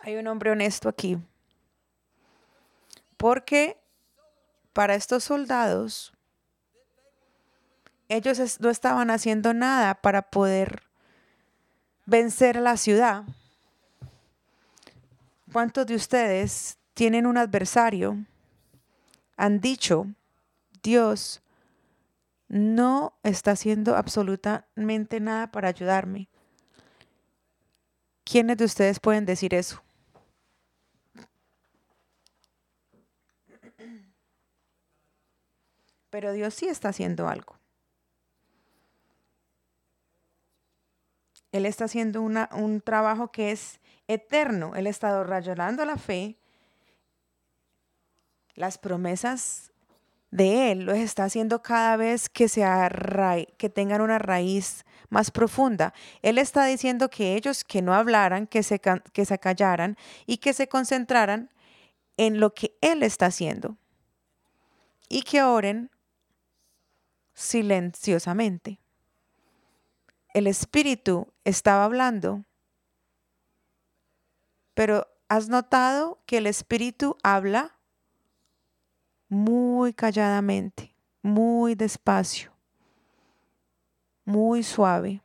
Hay 0.00 0.16
un 0.16 0.26
hombre 0.26 0.52
honesto 0.52 0.88
aquí. 0.88 1.18
Porque 3.18 3.76
para 4.72 4.94
estos 4.94 5.24
soldados 5.24 6.14
ellos 8.12 8.60
no 8.60 8.70
estaban 8.70 9.10
haciendo 9.10 9.54
nada 9.54 9.94
para 9.94 10.22
poder 10.22 10.82
vencer 12.06 12.58
a 12.58 12.60
la 12.60 12.76
ciudad. 12.76 13.24
¿Cuántos 15.52 15.86
de 15.86 15.94
ustedes 15.94 16.78
tienen 16.94 17.26
un 17.26 17.36
adversario? 17.38 18.24
Han 19.36 19.60
dicho, 19.60 20.06
Dios 20.82 21.42
no 22.48 23.14
está 23.22 23.52
haciendo 23.52 23.96
absolutamente 23.96 25.20
nada 25.20 25.50
para 25.50 25.68
ayudarme. 25.68 26.28
¿Quiénes 28.24 28.58
de 28.58 28.64
ustedes 28.64 29.00
pueden 29.00 29.24
decir 29.24 29.54
eso? 29.54 29.82
Pero 36.10 36.32
Dios 36.32 36.52
sí 36.52 36.66
está 36.68 36.90
haciendo 36.90 37.26
algo. 37.26 37.61
Él 41.52 41.66
está 41.66 41.84
haciendo 41.84 42.22
un 42.22 42.80
trabajo 42.80 43.30
que 43.30 43.52
es 43.52 43.78
eterno. 44.08 44.74
Él 44.74 44.86
está 44.86 45.08
desarrollando 45.08 45.84
la 45.84 45.96
fe. 45.96 46.38
Las 48.54 48.78
promesas 48.78 49.70
de 50.30 50.72
Él 50.72 50.86
lo 50.86 50.92
está 50.92 51.24
haciendo 51.24 51.62
cada 51.62 51.96
vez 51.96 52.28
que, 52.28 52.48
se 52.48 52.64
que 53.58 53.68
tengan 53.68 54.00
una 54.00 54.18
raíz 54.18 54.84
más 55.10 55.30
profunda. 55.30 55.92
Él 56.22 56.38
está 56.38 56.64
diciendo 56.64 57.10
que 57.10 57.36
ellos 57.36 57.64
que 57.64 57.82
no 57.82 57.94
hablaran, 57.94 58.46
que 58.46 58.62
se, 58.62 58.80
que 58.80 59.24
se 59.26 59.38
callaran 59.38 59.96
y 60.26 60.38
que 60.38 60.54
se 60.54 60.68
concentraran 60.68 61.50
en 62.16 62.40
lo 62.40 62.54
que 62.54 62.74
Él 62.80 63.02
está 63.02 63.26
haciendo 63.26 63.76
y 65.08 65.22
que 65.22 65.42
oren 65.42 65.90
silenciosamente 67.34 68.81
el 70.34 70.46
Espíritu 70.46 71.32
estaba 71.44 71.84
hablando. 71.84 72.44
Pero 74.74 75.06
¿has 75.28 75.48
notado 75.48 76.18
que 76.26 76.38
el 76.38 76.46
Espíritu 76.46 77.16
habla 77.22 77.76
muy 79.28 79.92
calladamente, 79.92 80.94
muy 81.22 81.74
despacio, 81.74 82.52
muy 84.24 84.62
suave? 84.62 85.22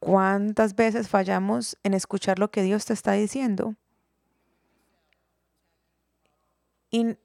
¿Cuántas 0.00 0.74
veces 0.74 1.08
fallamos 1.08 1.78
en 1.84 1.94
escuchar 1.94 2.40
lo 2.40 2.50
que 2.50 2.62
Dios 2.62 2.84
te 2.84 2.92
está 2.92 3.12
diciendo? 3.12 3.76
Y 6.90 7.16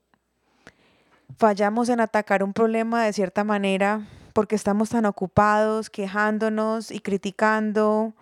fallamos 1.37 1.89
en 1.89 1.99
atacar 1.99 2.43
un 2.43 2.53
problema 2.53 3.03
de 3.03 3.13
cierta 3.13 3.43
manera 3.43 4.07
porque 4.37 4.55
estamos 4.55 4.89
tan 4.89 5.07
ocupados 5.07 5.89
quejándonos 5.89 6.91
y 6.91 6.99
criticando 6.99 8.13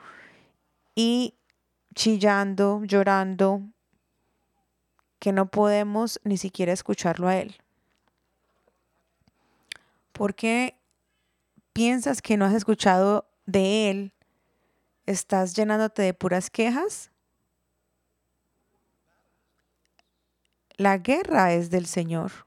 y 0.96 1.34
chillando, 1.94 2.86
llorando, 2.86 3.64
que 5.20 5.34
no 5.34 5.48
podemos 5.52 6.22
ni 6.24 6.38
siquiera 6.38 6.72
escucharlo 6.72 7.28
a 7.28 7.36
Él. 7.36 7.58
¿Por 10.14 10.36
qué 10.36 10.78
piensas 11.74 12.22
que 12.22 12.38
no 12.38 12.46
has 12.46 12.54
escuchado 12.54 13.28
de 13.46 13.90
Él? 13.90 14.14
¿Estás 15.06 15.54
llenándote 15.54 16.02
de 16.02 16.14
puras 16.14 16.50
quejas? 16.50 17.12
La 20.78 20.98
guerra 20.98 21.52
es 21.52 21.70
del 21.72 21.88
Señor 21.88 22.45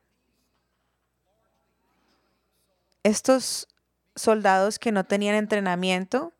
estos 3.08 3.68
soldados 4.14 4.78
que 4.78 4.92
no 4.92 5.04
tenían 5.04 5.34
entrenamiento, 5.34 6.32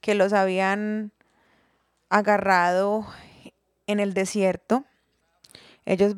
que 0.00 0.14
los 0.14 0.32
habían 0.32 1.12
agarrado 2.08 3.06
en 3.86 4.00
el 4.00 4.14
desierto, 4.14 4.84
ellos 5.84 6.16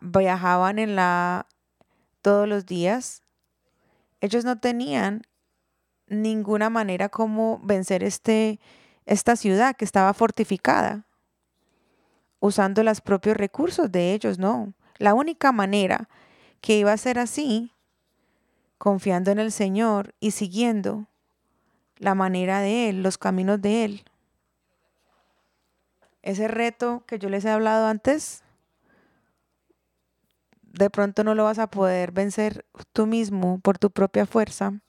viajaban 0.00 0.78
en 0.78 0.96
la 0.96 1.46
todos 2.22 2.46
los 2.48 2.66
días. 2.66 3.22
Ellos 4.20 4.44
no 4.44 4.58
tenían 4.58 5.22
ninguna 6.06 6.70
manera 6.70 7.08
como 7.08 7.60
vencer 7.62 8.04
este, 8.04 8.60
esta 9.06 9.36
ciudad 9.36 9.76
que 9.76 9.84
estaba 9.84 10.12
fortificada, 10.12 11.06
usando 12.40 12.82
los 12.82 13.00
propios 13.00 13.36
recursos 13.36 13.90
de 13.90 14.12
ellos, 14.12 14.38
no. 14.38 14.74
La 14.98 15.14
única 15.14 15.52
manera 15.52 16.08
que 16.60 16.76
iba 16.76 16.92
a 16.92 16.98
ser 16.98 17.18
así 17.18 17.72
confiando 18.80 19.30
en 19.30 19.38
el 19.38 19.52
Señor 19.52 20.14
y 20.20 20.30
siguiendo 20.30 21.06
la 21.98 22.14
manera 22.14 22.60
de 22.60 22.88
Él, 22.88 23.02
los 23.02 23.18
caminos 23.18 23.60
de 23.60 23.84
Él. 23.84 24.04
Ese 26.22 26.48
reto 26.48 27.04
que 27.06 27.18
yo 27.18 27.28
les 27.28 27.44
he 27.44 27.50
hablado 27.50 27.86
antes, 27.88 28.42
de 30.62 30.88
pronto 30.88 31.24
no 31.24 31.34
lo 31.34 31.44
vas 31.44 31.58
a 31.58 31.66
poder 31.66 32.10
vencer 32.10 32.64
tú 32.94 33.06
mismo 33.06 33.58
por 33.58 33.76
tu 33.76 33.90
propia 33.90 34.24
fuerza, 34.24 34.80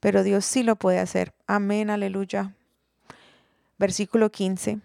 pero 0.00 0.22
Dios 0.22 0.46
sí 0.46 0.62
lo 0.62 0.76
puede 0.76 0.98
hacer. 0.98 1.34
Amén, 1.46 1.90
aleluya. 1.90 2.54
Versículo 3.76 4.30
15. 4.30 4.80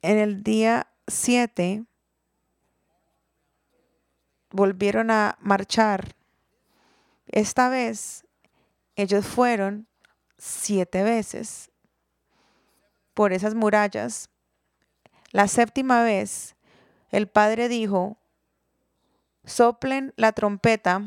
En 0.00 0.16
el 0.16 0.42
día 0.42 0.86
7 1.06 1.84
volvieron 4.50 5.10
a 5.10 5.36
marchar. 5.40 6.14
Esta 7.26 7.68
vez 7.68 8.24
ellos 8.96 9.26
fueron 9.26 9.86
siete 10.38 11.02
veces 11.02 11.70
por 13.14 13.32
esas 13.32 13.54
murallas. 13.54 14.30
La 15.30 15.48
séptima 15.48 16.02
vez 16.02 16.56
el 17.10 17.28
padre 17.28 17.68
dijo, 17.68 18.18
soplen 19.44 20.12
la 20.16 20.32
trompeta. 20.32 21.02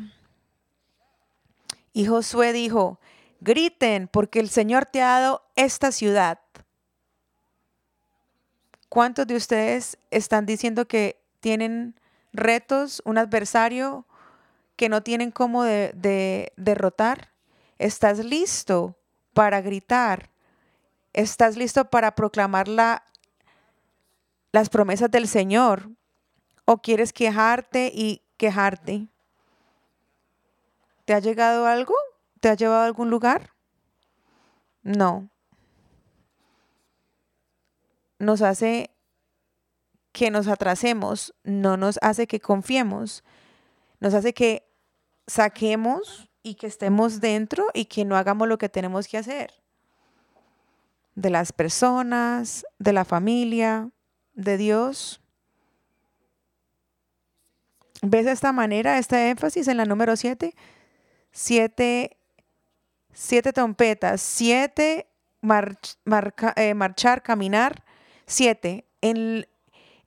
Y 1.94 2.06
Josué 2.06 2.54
dijo, 2.54 3.00
griten 3.40 4.08
porque 4.08 4.40
el 4.40 4.50
Señor 4.50 4.86
te 4.86 5.02
ha 5.02 5.20
dado 5.20 5.44
esta 5.56 5.92
ciudad. 5.92 6.40
¿Cuántos 8.90 9.28
de 9.28 9.36
ustedes 9.36 9.98
están 10.10 10.46
diciendo 10.46 10.88
que 10.88 11.22
tienen 11.40 11.96
retos, 12.34 13.02
un 13.06 13.18
adversario 13.18 14.06
que 14.76 14.90
no 14.90 15.04
tienen 15.04 15.32
cómo 15.32 15.64
de, 15.64 15.92
de 15.96 16.54
derrotar? 16.58 17.32
¿Estás 17.78 18.20
listo 18.20 18.96
para 19.34 19.62
gritar? 19.62 20.30
¿Estás 21.14 21.58
listo 21.58 21.90
para 21.90 22.16
proclamar 22.16 22.68
la, 22.68 23.04
las 24.52 24.70
promesas 24.70 25.12
del 25.12 25.28
Señor? 25.28 25.90
¿O 26.66 26.78
quieres 26.78 27.12
quejarte 27.12 27.92
y 27.94 28.22
quejarte? 28.38 29.08
¿Te 31.06 31.14
ha 31.14 31.20
llegado 31.20 31.66
algo? 31.66 31.96
¿Te 32.40 32.50
ha 32.50 32.54
llevado 32.54 32.82
a 32.82 32.86
algún 32.86 33.10
lugar? 33.10 33.52
No. 34.84 35.30
Nos 38.20 38.42
hace 38.42 38.91
que 40.12 40.32
nos 40.32 40.48
atrasemos, 40.48 41.34
no 41.44 41.78
nos 41.78 41.98
hace 42.02 42.28
que 42.28 42.40
confiemos, 42.40 43.24
nos 44.00 44.14
hace 44.14 44.34
que 44.34 44.68
saquemos 45.28 46.30
y 46.44 46.56
que 46.56 46.68
estemos 46.68 47.22
dentro 47.22 47.68
y 47.74 47.86
que 47.86 48.04
no 48.04 48.18
hagamos 48.18 48.48
lo 48.48 48.58
que 48.58 48.70
tenemos 48.70 49.08
que 49.08 49.18
hacer. 49.18 49.54
De 51.16 51.30
las 51.30 51.54
personas, 51.54 52.66
de 52.80 52.94
la 52.94 53.06
familia, 53.06 53.90
de 54.34 54.58
Dios. 54.58 55.22
¿Ves 58.02 58.26
esta 58.26 58.52
manera, 58.52 58.98
este 58.98 59.30
énfasis 59.30 59.68
en 59.68 59.78
la 59.78 59.86
número 59.86 60.16
7? 60.16 60.56
Siete, 61.32 62.18
siete 63.14 63.54
trompetas, 63.54 64.22
siete 64.22 65.08
eh, 66.56 66.74
marchar, 66.74 67.24
caminar, 67.24 67.84
siete. 68.26 68.86
En, 69.02 69.48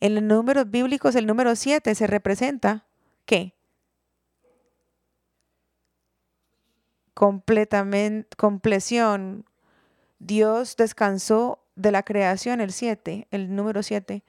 en 0.04 0.14
los 0.14 0.22
números 0.22 0.70
bíblicos, 0.70 1.14
el 1.14 1.26
número 1.26 1.56
siete 1.56 1.94
se 1.94 2.06
representa, 2.06 2.84
¿qué? 3.24 3.54
Completamente, 7.14 8.36
compleción. 8.36 9.46
Dios 10.18 10.76
descansó 10.76 11.64
de 11.74 11.90
la 11.90 12.02
creación, 12.02 12.60
el 12.60 12.70
7, 12.70 13.28
el 13.30 13.56
número 13.56 13.82
7, 13.82 14.22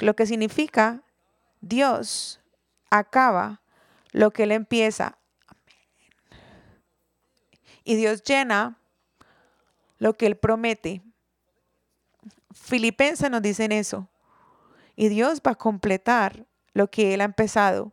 lo 0.00 0.14
que 0.14 0.26
significa 0.26 1.02
Dios 1.62 2.42
acaba 2.90 3.62
lo 4.12 4.32
que 4.32 4.42
Él 4.42 4.52
empieza. 4.52 5.16
Y 7.84 7.96
Dios 7.96 8.22
llena 8.22 8.76
lo 9.96 10.12
que 10.12 10.26
Él 10.26 10.36
promete. 10.36 11.00
Filipenses 12.52 13.30
nos 13.30 13.40
dicen 13.40 13.72
eso. 13.72 14.10
Y 14.96 15.08
Dios 15.08 15.42
va 15.46 15.52
a 15.52 15.54
completar 15.56 16.46
lo 16.72 16.90
que 16.90 17.12
Él 17.12 17.20
ha 17.20 17.24
empezado. 17.24 17.92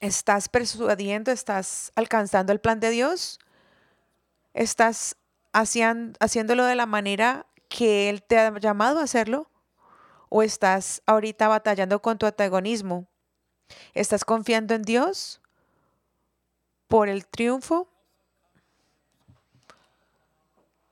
¿Estás 0.00 0.48
persuadiendo? 0.48 1.30
¿Estás 1.30 1.92
alcanzando 1.94 2.52
el 2.52 2.60
plan 2.60 2.80
de 2.80 2.88
Dios? 2.88 3.38
¿Estás 4.54 5.16
haciéndolo 5.52 6.64
de 6.64 6.74
la 6.74 6.86
manera 6.86 7.46
que 7.68 8.08
Él 8.08 8.22
te 8.22 8.38
ha 8.38 8.58
llamado 8.58 9.00
a 9.00 9.02
hacerlo? 9.02 9.50
¿O 10.30 10.42
estás 10.42 11.02
ahorita 11.04 11.48
batallando 11.48 12.00
con 12.00 12.16
tu 12.16 12.24
antagonismo? 12.24 13.08
¿Estás 13.92 14.24
confiando 14.24 14.74
en 14.74 14.82
Dios 14.82 15.42
por 16.88 17.10
el 17.10 17.26
triunfo? 17.26 17.89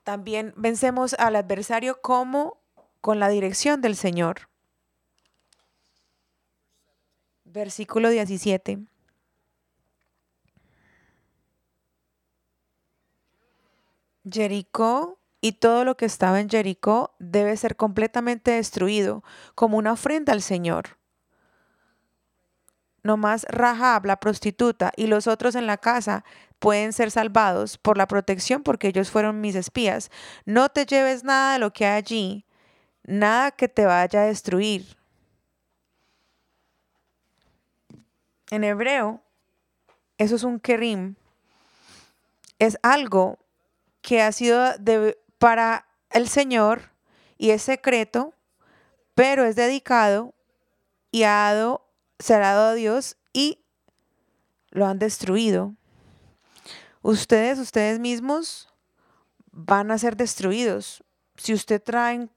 También 0.08 0.54
vencemos 0.56 1.12
al 1.18 1.36
adversario 1.36 2.00
como 2.00 2.62
con 3.02 3.20
la 3.20 3.28
dirección 3.28 3.82
del 3.82 3.94
Señor. 3.94 4.48
Versículo 7.44 8.08
17. 8.08 8.78
Jericó 14.32 15.18
y 15.42 15.52
todo 15.52 15.84
lo 15.84 15.98
que 15.98 16.06
estaba 16.06 16.40
en 16.40 16.48
Jericó 16.48 17.14
debe 17.18 17.54
ser 17.58 17.76
completamente 17.76 18.52
destruido 18.52 19.22
como 19.54 19.76
una 19.76 19.92
ofrenda 19.92 20.32
al 20.32 20.40
Señor. 20.40 20.96
No 23.02 23.18
más 23.18 23.44
Rahab, 23.50 24.06
la 24.06 24.20
prostituta, 24.20 24.90
y 24.96 25.06
los 25.06 25.26
otros 25.26 25.54
en 25.54 25.66
la 25.66 25.76
casa 25.76 26.24
pueden 26.58 26.92
ser 26.92 27.10
salvados 27.10 27.78
por 27.78 27.96
la 27.96 28.06
protección 28.06 28.62
porque 28.62 28.88
ellos 28.88 29.10
fueron 29.10 29.40
mis 29.40 29.54
espías. 29.54 30.10
No 30.44 30.68
te 30.68 30.86
lleves 30.86 31.24
nada 31.24 31.54
de 31.54 31.58
lo 31.58 31.72
que 31.72 31.86
hay 31.86 31.96
allí, 31.98 32.44
nada 33.04 33.50
que 33.50 33.68
te 33.68 33.84
vaya 33.84 34.22
a 34.22 34.26
destruir. 34.26 34.96
En 38.50 38.64
hebreo, 38.64 39.22
eso 40.16 40.36
es 40.36 40.42
un 40.42 40.58
kerim. 40.58 41.14
Es 42.58 42.78
algo 42.82 43.38
que 44.02 44.22
ha 44.22 44.32
sido 44.32 44.74
para 45.38 45.86
el 46.10 46.28
Señor 46.28 46.90
y 47.36 47.50
es 47.50 47.62
secreto, 47.62 48.34
pero 49.14 49.44
es 49.44 49.54
dedicado 49.54 50.34
y 51.10 51.22
ha 51.24 51.52
dado, 51.52 51.86
se 52.18 52.34
ha 52.34 52.38
dado 52.38 52.68
a 52.68 52.74
Dios 52.74 53.16
y 53.32 53.60
lo 54.70 54.86
han 54.86 54.98
destruido. 54.98 55.74
Ustedes, 57.02 57.58
ustedes 57.58 57.98
mismos 57.98 58.68
van 59.50 59.90
a 59.90 59.98
ser 59.98 60.16
destruidos. 60.16 61.02
Si 61.36 61.54
usted 61.54 61.82
traen 61.82 62.30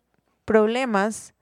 problemas 0.45 1.33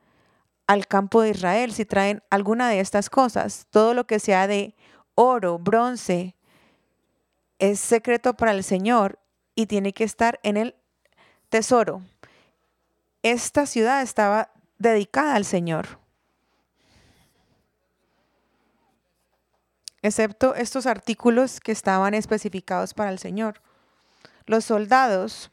al 0.67 0.87
campo 0.87 1.21
de 1.21 1.31
Israel, 1.31 1.73
si 1.73 1.85
traen 1.85 2.21
alguna 2.29 2.69
de 2.69 2.79
estas 2.79 3.09
cosas, 3.09 3.67
todo 3.69 3.93
lo 3.93 4.05
que 4.05 4.19
sea 4.19 4.47
de 4.47 4.75
oro, 5.15 5.57
bronce, 5.57 6.35
es 7.59 7.79
secreto 7.79 8.35
para 8.35 8.51
el 8.51 8.63
Señor 8.63 9.19
y 9.55 9.65
tiene 9.65 9.93
que 9.93 10.03
estar 10.05 10.39
en 10.43 10.57
el 10.57 10.75
tesoro. 11.49 12.01
Esta 13.21 13.65
ciudad 13.65 14.01
estaba 14.01 14.51
dedicada 14.77 15.35
al 15.35 15.43
Señor. 15.43 15.99
Excepto 20.01 20.55
estos 20.55 20.85
artículos 20.85 21.59
que 21.59 21.71
estaban 21.71 22.13
especificados 22.13 22.93
para 22.93 23.09
el 23.11 23.19
Señor. 23.19 23.61
Los 24.45 24.65
soldados 24.65 25.51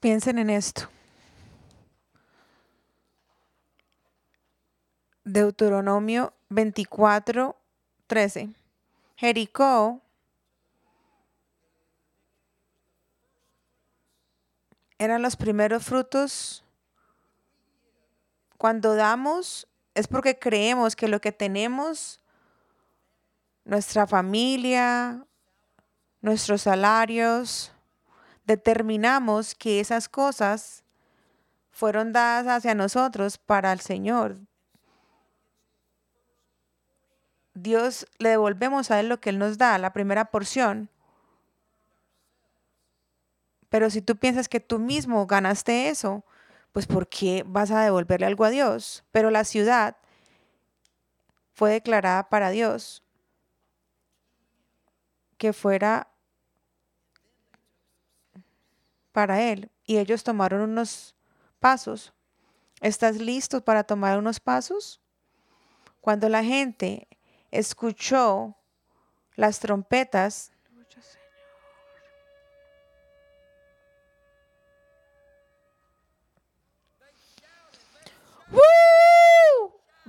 Piensen 0.00 0.38
en 0.38 0.50
esto. 0.50 0.88
Deuteronomio 5.24 6.32
24, 6.50 7.56
13. 8.06 8.50
Jericó 9.16 10.00
eran 14.98 15.20
los 15.20 15.34
primeros 15.36 15.84
frutos. 15.84 16.64
Cuando 18.58 18.96
damos 18.96 19.68
es 19.94 20.08
porque 20.08 20.38
creemos 20.38 20.96
que 20.96 21.08
lo 21.08 21.20
que 21.20 21.32
tenemos, 21.32 22.20
nuestra 23.64 24.06
familia, 24.06 25.24
nuestros 26.20 26.62
salarios, 26.62 27.72
determinamos 28.44 29.54
que 29.54 29.78
esas 29.78 30.08
cosas 30.08 30.82
fueron 31.70 32.12
dadas 32.12 32.48
hacia 32.48 32.74
nosotros 32.74 33.38
para 33.38 33.72
el 33.72 33.80
Señor. 33.80 34.36
Dios 37.54 38.06
le 38.18 38.30
devolvemos 38.30 38.90
a 38.90 38.98
Él 38.98 39.08
lo 39.08 39.20
que 39.20 39.30
Él 39.30 39.38
nos 39.38 39.58
da, 39.58 39.78
la 39.78 39.92
primera 39.92 40.26
porción. 40.26 40.88
Pero 43.68 43.90
si 43.90 44.02
tú 44.02 44.16
piensas 44.16 44.48
que 44.48 44.60
tú 44.60 44.78
mismo 44.78 45.26
ganaste 45.26 45.88
eso, 45.88 46.24
pues 46.72 46.86
¿por 46.86 47.08
qué 47.08 47.44
vas 47.46 47.70
a 47.70 47.82
devolverle 47.82 48.26
algo 48.26 48.44
a 48.44 48.50
Dios? 48.50 49.04
Pero 49.10 49.30
la 49.30 49.44
ciudad 49.44 49.96
fue 51.52 51.72
declarada 51.72 52.28
para 52.28 52.50
Dios, 52.50 53.02
que 55.36 55.52
fuera 55.52 56.08
para 59.12 59.42
Él. 59.42 59.70
Y 59.84 59.98
ellos 59.98 60.22
tomaron 60.22 60.60
unos 60.60 61.16
pasos. 61.58 62.12
¿Estás 62.80 63.16
listo 63.16 63.64
para 63.64 63.82
tomar 63.82 64.18
unos 64.18 64.38
pasos? 64.38 65.00
Cuando 66.00 66.28
la 66.28 66.44
gente 66.44 67.08
escuchó 67.50 68.56
las 69.34 69.58
trompetas, 69.58 70.52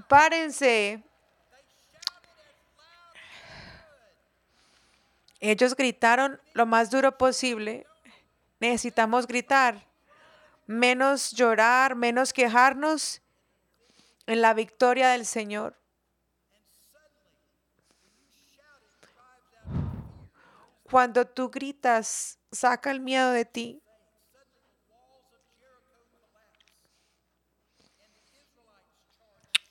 párense. 0.10 1.02
Ellos 5.40 5.74
gritaron 5.76 6.42
lo 6.54 6.66
más 6.66 6.90
duro 6.90 7.18
posible. 7.18 7.86
Necesitamos 8.60 9.26
gritar, 9.26 9.88
menos 10.66 11.32
llorar, 11.32 11.96
menos 11.96 12.34
quejarnos 12.34 13.22
en 14.26 14.42
la 14.42 14.54
victoria 14.54 15.10
del 15.10 15.26
Señor. 15.26 15.78
Cuando 20.90 21.26
tú 21.26 21.50
gritas, 21.50 22.40
saca 22.52 22.92
el 22.92 23.00
miedo 23.00 23.32
de 23.32 23.46
ti. 23.46 23.82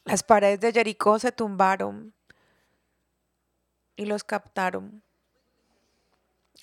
Las 0.08 0.22
paredes 0.22 0.60
de 0.60 0.72
Jericó 0.72 1.18
se 1.18 1.32
tumbaron 1.32 2.14
y 3.94 4.06
los 4.06 4.24
captaron. 4.24 5.02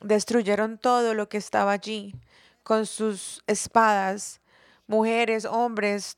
Destruyeron 0.01 0.79
todo 0.79 1.13
lo 1.13 1.29
que 1.29 1.37
estaba 1.37 1.71
allí 1.71 2.15
con 2.63 2.87
sus 2.87 3.43
espadas, 3.45 4.41
mujeres, 4.87 5.45
hombres, 5.45 6.17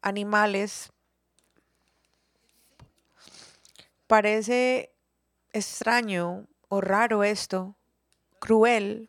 animales. 0.00 0.90
Parece 4.08 4.92
extraño 5.52 6.48
o 6.68 6.80
raro 6.80 7.22
esto, 7.22 7.76
cruel. 8.40 9.08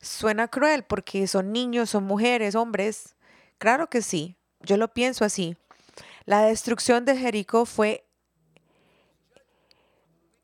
Suena 0.00 0.48
cruel 0.48 0.82
porque 0.82 1.28
son 1.28 1.52
niños, 1.52 1.90
son 1.90 2.02
mujeres, 2.02 2.56
hombres. 2.56 3.14
Claro 3.58 3.88
que 3.88 4.02
sí, 4.02 4.36
yo 4.62 4.76
lo 4.76 4.92
pienso 4.92 5.24
así. 5.24 5.56
La 6.24 6.42
destrucción 6.42 7.04
de 7.04 7.16
Jericó 7.16 7.66
fue 7.66 8.06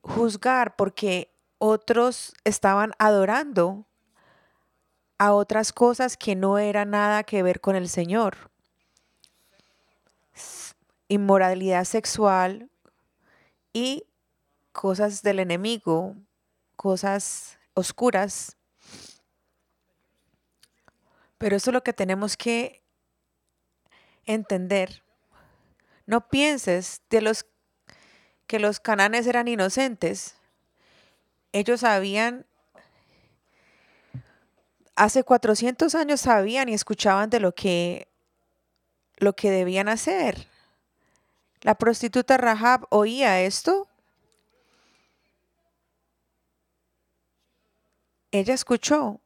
juzgar 0.02 0.76
porque 0.76 1.32
otros 1.58 2.34
estaban 2.44 2.92
adorando 2.98 3.86
a 5.18 5.32
otras 5.32 5.72
cosas 5.72 6.16
que 6.16 6.34
no 6.36 6.58
eran 6.58 6.90
nada 6.90 7.24
que 7.24 7.42
ver 7.42 7.60
con 7.60 7.76
el 7.76 7.88
Señor. 7.88 8.50
Inmoralidad 11.08 11.84
sexual 11.84 12.70
y 13.72 14.04
cosas 14.72 15.22
del 15.22 15.40
enemigo, 15.40 16.14
cosas 16.76 17.58
oscuras. 17.74 18.56
Pero 21.38 21.56
eso 21.56 21.70
es 21.70 21.74
lo 21.74 21.82
que 21.82 21.92
tenemos 21.92 22.36
que 22.36 22.82
entender. 24.24 25.02
No 26.08 26.26
pienses 26.26 27.02
de 27.10 27.20
los 27.20 27.44
que 28.46 28.58
los 28.58 28.80
cananes 28.80 29.26
eran 29.26 29.46
inocentes. 29.46 30.36
Ellos 31.52 31.80
sabían, 31.80 32.46
hace 34.96 35.22
400 35.22 35.94
años 35.94 36.22
sabían 36.22 36.70
y 36.70 36.72
escuchaban 36.72 37.28
de 37.28 37.40
lo 37.40 37.54
que, 37.54 38.08
lo 39.18 39.36
que 39.36 39.50
debían 39.50 39.90
hacer. 39.90 40.48
La 41.60 41.74
prostituta 41.74 42.38
Rahab 42.38 42.86
oía 42.88 43.42
esto. 43.42 43.86
Ella 48.30 48.54
escuchó 48.54 49.20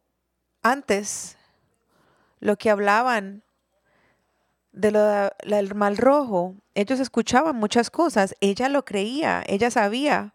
antes 0.62 1.38
lo 2.40 2.57
que 2.57 2.71
hablaban 2.71 3.45
de 4.73 4.90
lo 4.90 5.31
del 5.45 5.77
mal 5.77 5.97
rojo. 5.97 6.57
Ellos 6.74 7.00
escuchaban 7.00 7.56
muchas 7.56 7.90
cosas. 7.90 8.35
Ella 8.40 8.68
lo 8.68 8.85
creía, 8.85 9.42
ella 9.46 9.70
sabía. 9.70 10.35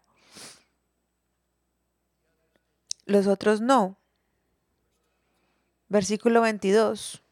Los 3.06 3.26
otros 3.26 3.60
no. 3.60 3.96
Versículo 5.88 6.42
22. 6.42 7.22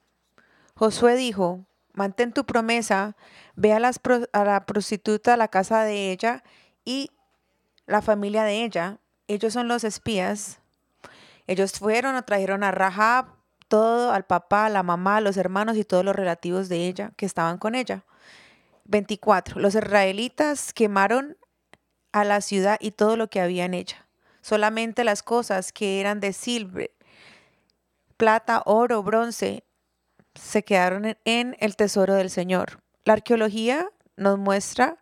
Josué 0.74 1.16
dijo, 1.16 1.66
mantén 1.92 2.32
tu 2.32 2.44
promesa, 2.44 3.16
ve 3.54 3.72
a, 3.72 3.76
a 3.76 4.44
la 4.44 4.66
prostituta 4.66 5.34
a 5.34 5.36
la 5.36 5.48
casa 5.48 5.84
de 5.84 6.10
ella 6.12 6.42
y 6.84 7.10
la 7.86 8.02
familia 8.02 8.44
de 8.44 8.64
ella. 8.64 8.98
Ellos 9.28 9.52
son 9.52 9.68
los 9.68 9.84
espías. 9.84 10.58
Ellos 11.46 11.72
fueron, 11.72 12.22
trajeron 12.24 12.64
a 12.64 12.72
Rahab, 12.72 13.26
todo 13.68 14.12
al 14.12 14.24
papá, 14.24 14.66
a 14.66 14.70
la 14.70 14.82
mamá, 14.82 15.18
a 15.18 15.20
los 15.20 15.36
hermanos 15.36 15.76
y 15.76 15.84
todos 15.84 16.04
los 16.04 16.16
relativos 16.16 16.68
de 16.68 16.86
ella 16.86 17.12
que 17.16 17.26
estaban 17.26 17.58
con 17.58 17.74
ella. 17.74 18.04
24. 18.88 19.60
Los 19.60 19.74
israelitas 19.74 20.72
quemaron 20.72 21.36
a 22.12 22.24
la 22.24 22.40
ciudad 22.40 22.78
y 22.80 22.92
todo 22.92 23.16
lo 23.16 23.28
que 23.28 23.40
había 23.40 23.64
en 23.64 23.74
ella. 23.74 24.06
Solamente 24.40 25.04
las 25.04 25.22
cosas 25.22 25.72
que 25.72 26.00
eran 26.00 26.20
de 26.20 26.32
silbre, 26.32 26.92
plata, 28.16 28.62
oro, 28.64 29.02
bronce, 29.02 29.64
se 30.34 30.62
quedaron 30.62 31.16
en 31.24 31.56
el 31.60 31.76
tesoro 31.76 32.14
del 32.14 32.30
Señor. 32.30 32.82
La 33.04 33.14
arqueología 33.14 33.90
nos 34.16 34.38
muestra 34.38 34.98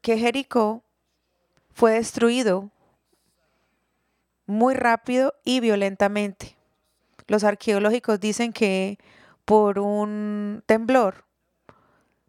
que 0.00 0.18
Jericó 0.18 0.84
fue 1.72 1.92
destruido 1.92 2.70
muy 4.46 4.74
rápido 4.74 5.34
y 5.44 5.60
violentamente. 5.60 6.56
Los 7.26 7.42
arqueológicos 7.42 8.20
dicen 8.20 8.52
que 8.52 8.98
por 9.46 9.78
un 9.78 10.62
temblor, 10.66 11.24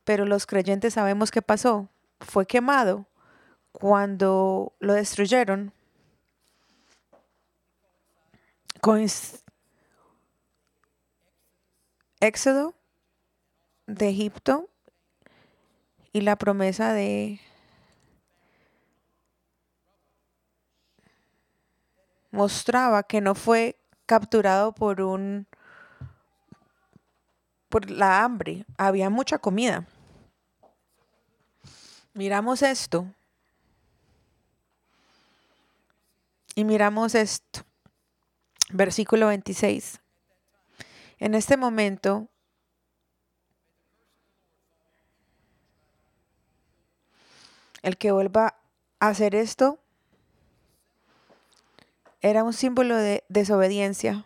pero 0.05 0.23
los 0.23 0.45
creyentes 0.45 0.93
sabemos 0.93 1.31
qué 1.31 1.41
pasó. 1.41 1.89
Fue 2.21 2.45
quemado 2.45 3.07
cuando 3.73 4.73
lo 4.79 4.93
destruyeron. 4.93 5.73
Éxodo 12.21 12.73
de 13.85 14.09
Egipto 14.09 14.69
y 16.13 16.21
la 16.21 16.37
promesa 16.37 16.93
de 16.93 17.41
mostraba 22.31 23.03
que 23.03 23.19
no 23.19 23.35
fue 23.35 23.77
capturado 24.05 24.73
por 24.73 25.01
un 25.01 25.47
por 27.69 27.89
la 27.89 28.23
hambre, 28.23 28.65
había 28.77 29.09
mucha 29.09 29.39
comida. 29.39 29.87
Miramos 32.13 32.61
esto. 32.61 33.05
Y 36.55 36.63
miramos 36.63 37.13
esto. 37.13 37.61
Versículo 38.71 39.27
26. 39.27 40.01
En 41.19 41.35
este 41.35 41.57
momento 41.57 42.27
el 47.83 47.97
que 47.97 48.11
vuelva 48.11 48.55
a 48.99 49.07
hacer 49.07 49.35
esto 49.35 49.79
era 52.21 52.43
un 52.43 52.53
símbolo 52.53 52.95
de 52.95 53.23
desobediencia. 53.29 54.25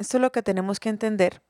Esto 0.00 0.16
es 0.16 0.22
lo 0.22 0.32
que 0.32 0.42
tenemos 0.42 0.80
que 0.80 0.88
entender. 0.88 1.42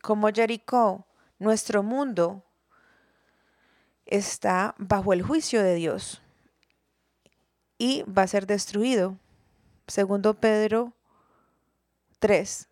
Como 0.00 0.28
Jericó, 0.28 1.04
nuestro 1.40 1.82
mundo 1.82 2.44
está 4.06 4.76
bajo 4.78 5.12
el 5.12 5.22
juicio 5.22 5.60
de 5.60 5.74
Dios 5.74 6.22
y 7.78 8.04
va 8.04 8.22
a 8.22 8.28
ser 8.28 8.46
destruido. 8.46 9.18
Segundo 9.88 10.34
Pedro 10.34 10.92
3. 12.20 12.68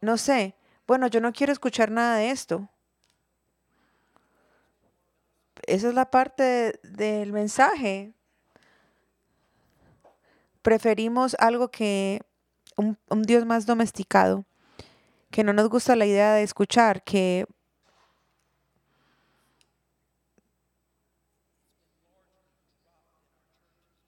No 0.00 0.16
sé, 0.16 0.56
bueno, 0.84 1.06
yo 1.06 1.20
no 1.20 1.32
quiero 1.32 1.52
escuchar 1.52 1.92
nada 1.92 2.16
de 2.16 2.32
esto. 2.32 2.68
Esa 5.62 5.88
es 5.90 5.94
la 5.94 6.10
parte 6.10 6.80
del 6.82 7.32
mensaje. 7.32 8.14
Preferimos 10.62 11.36
algo 11.38 11.70
que 11.70 12.20
un, 12.78 13.22
Dios 13.22 13.44
más 13.44 13.66
domesticado, 13.66 14.44
que 15.30 15.44
no 15.44 15.52
nos 15.52 15.68
gusta 15.68 15.96
la 15.96 16.06
idea 16.06 16.32
de 16.32 16.42
escuchar, 16.42 17.02
que 17.02 17.46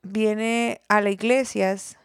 viene 0.02 0.80
a 0.88 1.00
las 1.00 1.12
iglesias 1.12 1.98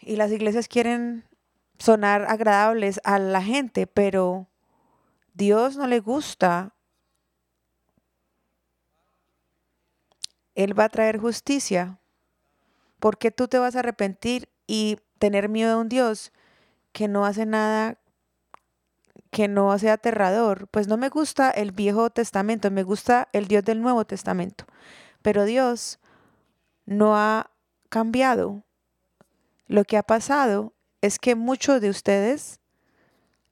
y 0.00 0.16
las 0.16 0.30
iglesias 0.32 0.68
quieren 0.68 1.24
sonar 1.78 2.26
agradables 2.28 3.00
a 3.04 3.18
la 3.18 3.42
gente, 3.42 3.86
pero 3.86 4.48
Dios 5.34 5.76
no 5.76 5.86
le 5.86 6.00
gusta. 6.00 6.74
Él 10.54 10.78
va 10.78 10.84
a 10.84 10.88
traer 10.88 11.18
justicia. 11.18 12.01
¿Por 13.02 13.18
qué 13.18 13.32
tú 13.32 13.48
te 13.48 13.58
vas 13.58 13.74
a 13.74 13.80
arrepentir 13.80 14.48
y 14.68 14.96
tener 15.18 15.48
miedo 15.48 15.74
a 15.74 15.76
un 15.78 15.88
Dios 15.88 16.30
que 16.92 17.08
no 17.08 17.26
hace 17.26 17.46
nada 17.46 17.98
que 19.32 19.48
no 19.48 19.76
sea 19.76 19.94
aterrador. 19.94 20.68
Pues 20.68 20.86
no 20.86 20.96
me 20.96 21.08
gusta 21.08 21.50
el 21.50 21.72
Viejo 21.72 22.10
Testamento, 22.10 22.70
me 22.70 22.84
gusta 22.84 23.28
el 23.32 23.48
Dios 23.48 23.64
del 23.64 23.80
Nuevo 23.80 24.04
Testamento. 24.04 24.66
Pero 25.20 25.44
Dios 25.44 25.98
no 26.86 27.16
ha 27.16 27.50
cambiado. 27.88 28.62
Lo 29.66 29.82
que 29.82 29.96
ha 29.96 30.04
pasado 30.04 30.72
es 31.00 31.18
que 31.18 31.34
muchos 31.34 31.80
de 31.80 31.90
ustedes 31.90 32.60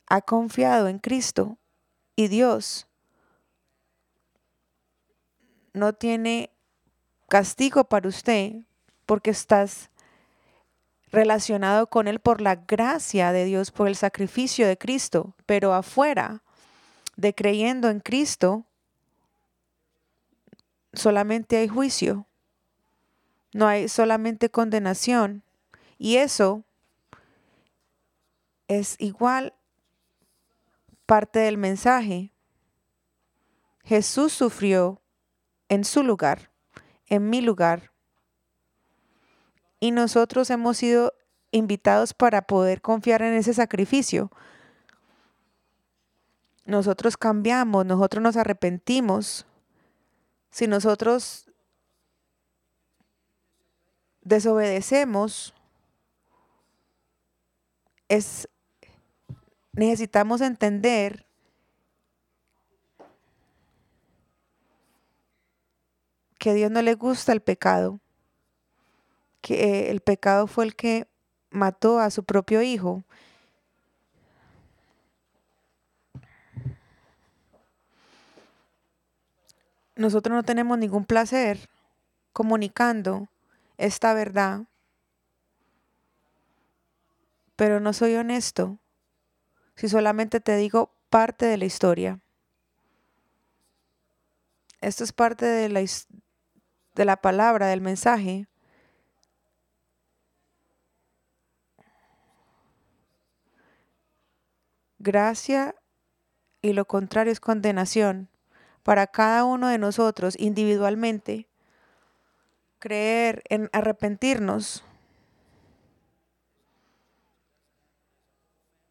ha 0.06 0.20
confiado 0.20 0.86
en 0.86 1.00
Cristo 1.00 1.58
y 2.14 2.28
Dios 2.28 2.86
no 5.72 5.92
tiene 5.92 6.50
castigo 7.28 7.82
para 7.82 8.08
usted 8.08 8.60
porque 9.10 9.30
estás 9.30 9.90
relacionado 11.10 11.88
con 11.88 12.06
Él 12.06 12.20
por 12.20 12.40
la 12.40 12.54
gracia 12.54 13.32
de 13.32 13.44
Dios, 13.44 13.72
por 13.72 13.88
el 13.88 13.96
sacrificio 13.96 14.68
de 14.68 14.78
Cristo, 14.78 15.34
pero 15.46 15.74
afuera 15.74 16.44
de 17.16 17.34
creyendo 17.34 17.90
en 17.90 17.98
Cristo, 17.98 18.66
solamente 20.92 21.56
hay 21.56 21.66
juicio, 21.66 22.28
no 23.52 23.66
hay 23.66 23.88
solamente 23.88 24.48
condenación. 24.48 25.42
Y 25.98 26.18
eso 26.18 26.62
es 28.68 28.94
igual 29.00 29.54
parte 31.06 31.40
del 31.40 31.58
mensaje. 31.58 32.32
Jesús 33.82 34.32
sufrió 34.32 35.02
en 35.68 35.82
su 35.82 36.04
lugar, 36.04 36.52
en 37.06 37.28
mi 37.28 37.40
lugar, 37.40 37.89
y 39.80 39.90
nosotros 39.90 40.50
hemos 40.50 40.76
sido 40.76 41.14
invitados 41.50 42.12
para 42.14 42.42
poder 42.42 42.82
confiar 42.82 43.22
en 43.22 43.34
ese 43.34 43.54
sacrificio. 43.54 44.30
Nosotros 46.66 47.16
cambiamos, 47.16 47.86
nosotros 47.86 48.22
nos 48.22 48.36
arrepentimos. 48.36 49.46
Si 50.50 50.66
nosotros 50.66 51.50
desobedecemos, 54.22 55.54
es 58.08 58.48
necesitamos 59.72 60.40
entender 60.40 61.26
que 66.38 66.50
a 66.50 66.54
Dios 66.54 66.70
no 66.70 66.82
le 66.82 66.94
gusta 66.94 67.32
el 67.32 67.40
pecado 67.40 67.99
que 69.40 69.90
el 69.90 70.00
pecado 70.00 70.46
fue 70.46 70.64
el 70.64 70.76
que 70.76 71.06
mató 71.50 71.98
a 71.98 72.10
su 72.10 72.24
propio 72.24 72.62
hijo. 72.62 73.04
Nosotros 79.96 80.34
no 80.34 80.42
tenemos 80.42 80.78
ningún 80.78 81.04
placer 81.04 81.68
comunicando 82.32 83.28
esta 83.76 84.14
verdad, 84.14 84.62
pero 87.56 87.80
no 87.80 87.92
soy 87.92 88.14
honesto 88.14 88.78
si 89.76 89.88
solamente 89.88 90.40
te 90.40 90.56
digo 90.56 90.94
parte 91.08 91.46
de 91.46 91.56
la 91.56 91.64
historia. 91.64 92.20
Esto 94.80 95.04
es 95.04 95.12
parte 95.12 95.46
de 95.46 95.68
la, 95.68 95.80
de 95.80 97.04
la 97.04 97.16
palabra, 97.20 97.66
del 97.66 97.80
mensaje. 97.80 98.46
Gracia 105.00 105.74
y 106.62 106.74
lo 106.74 106.84
contrario 106.84 107.32
es 107.32 107.40
condenación 107.40 108.28
para 108.82 109.06
cada 109.08 109.44
uno 109.44 109.68
de 109.68 109.78
nosotros 109.78 110.36
individualmente. 110.38 111.48
Creer 112.78 113.42
en 113.48 113.68
arrepentirnos 113.72 114.84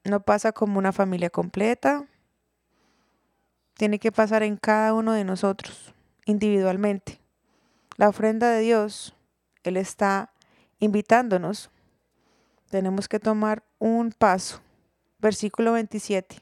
no 0.04 0.22
pasa 0.22 0.52
como 0.52 0.80
una 0.80 0.92
familia 0.92 1.30
completa, 1.30 2.06
tiene 3.76 4.00
que 4.00 4.12
pasar 4.12 4.44
en 4.44 4.58
cada 4.58 4.94
uno 4.94 5.14
de 5.14 5.24
nosotros 5.24 5.94
individualmente. 6.26 7.20
La 7.98 8.10
ofrenda 8.10 8.50
de 8.50 8.62
Dios, 8.62 9.16
Él 9.64 9.78
está 9.78 10.34
invitándonos. 10.80 11.70
Tenemos 12.70 13.08
que 13.08 13.20
tomar 13.20 13.64
un 13.78 14.12
paso 14.12 14.62
versículo 15.20 15.74
27. 15.74 16.42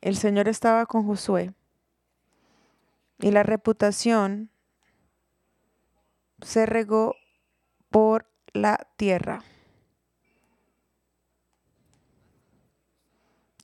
El 0.00 0.16
Señor 0.16 0.48
estaba 0.48 0.86
con 0.86 1.06
Josué 1.06 1.52
y 3.18 3.30
la 3.30 3.42
reputación 3.42 4.50
se 6.42 6.66
regó 6.66 7.14
por 7.90 8.26
la 8.52 8.88
tierra. 8.96 9.44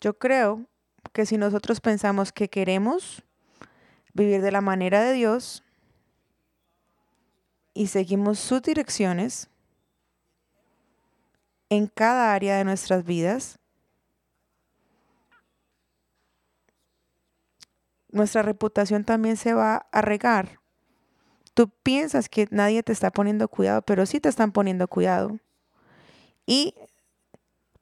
Yo 0.01 0.19
creo 0.19 0.67
que 1.13 1.25
si 1.25 1.39
nosotros 1.39 1.81
pensamos 1.81 2.33
que 2.33 2.51
queremos 2.51 3.23
vivir 4.13 4.43
de 4.43 4.53
la 4.53 4.61
manera 4.61 5.03
de 5.03 5.15
Dios 5.15 5.65
y 7.73 7.89
seguimos 7.89 8.39
sus 8.39 8.63
direcciones, 8.63 9.49
en 11.69 11.87
cada 11.87 12.33
área 12.35 12.57
de 12.57 12.65
nuestras 12.65 13.05
vidas. 13.05 13.59
Nuestra 18.11 18.43
reputación 18.43 19.05
también 19.05 19.37
se 19.37 19.53
va 19.53 19.87
a 19.93 20.01
regar. 20.01 20.61
Tú 21.55 21.71
piensas 21.83 22.29
que 22.29 22.49
nadie 22.51 22.83
te 22.83 22.93
está 22.93 23.11
poniendo 23.11 23.49
cuidado, 23.49 23.83
pero 23.83 24.07
sí 24.07 24.21
te 24.21 24.29
están 24.29 24.53
poniendo 24.53 24.89
cuidado. 24.89 25.39
Y 26.47 26.75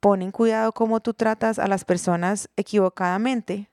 ponen 0.01 0.31
cuidado 0.31 0.73
cómo 0.73 1.01
tú 1.01 1.15
tratas 1.15 1.59
a 1.59 1.67
las 1.67 1.85
personas 1.85 2.49
equivocadamente. 2.57 3.71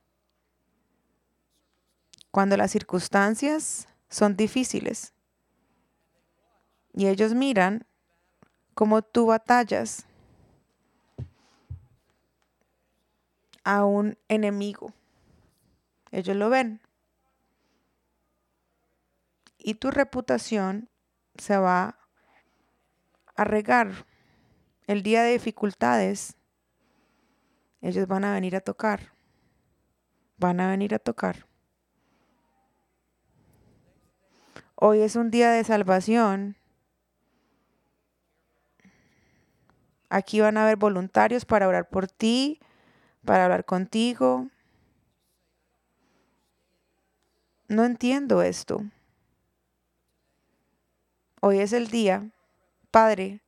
Cuando 2.31 2.57
las 2.57 2.71
circunstancias 2.71 3.87
son 4.09 4.35
difíciles 4.35 5.13
y 6.93 7.07
ellos 7.07 7.33
miran 7.33 7.85
como 8.81 9.03
tú 9.03 9.27
batallas 9.27 10.07
a 13.63 13.85
un 13.85 14.17
enemigo. 14.27 14.91
Ellos 16.09 16.35
lo 16.35 16.49
ven. 16.49 16.81
Y 19.59 19.75
tu 19.75 19.91
reputación 19.91 20.89
se 21.35 21.57
va 21.57 21.99
a 23.35 23.43
regar. 23.43 24.07
El 24.87 25.03
día 25.03 25.21
de 25.21 25.33
dificultades, 25.33 26.35
ellos 27.81 28.07
van 28.07 28.25
a 28.25 28.33
venir 28.33 28.55
a 28.55 28.61
tocar. 28.61 29.13
Van 30.37 30.59
a 30.59 30.71
venir 30.71 30.95
a 30.95 30.97
tocar. 30.97 31.45
Hoy 34.73 35.01
es 35.01 35.15
un 35.15 35.29
día 35.29 35.51
de 35.51 35.63
salvación 35.63 36.57
Aquí 40.13 40.41
van 40.41 40.57
a 40.57 40.63
haber 40.63 40.75
voluntarios 40.75 41.45
para 41.45 41.69
orar 41.69 41.87
por 41.87 42.05
ti, 42.05 42.59
para 43.23 43.45
hablar 43.45 43.63
contigo. 43.63 44.49
No 47.69 47.85
entiendo 47.85 48.41
esto. 48.41 48.83
Hoy 51.39 51.59
es 51.59 51.71
el 51.71 51.87
día, 51.87 52.29
Padre, 52.91 53.39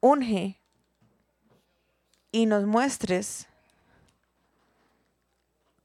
unge 0.00 0.58
y 2.32 2.46
nos 2.46 2.66
muestres 2.66 3.46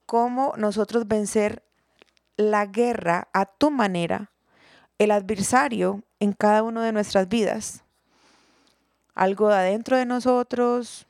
cómo 0.08 0.56
nosotros 0.58 1.08
vencer 1.08 1.62
la 2.38 2.66
guerra 2.66 3.28
a 3.34 3.46
tu 3.46 3.70
manera, 3.70 4.32
el 4.98 5.12
adversario 5.12 6.02
en 6.20 6.34
cada 6.34 6.64
una 6.64 6.84
de 6.84 6.92
nuestras 6.92 7.30
vidas 7.30 7.85
algo 9.16 9.48
de 9.48 9.56
adentro 9.56 9.98
de 9.98 10.06
nosotros. 10.06 11.08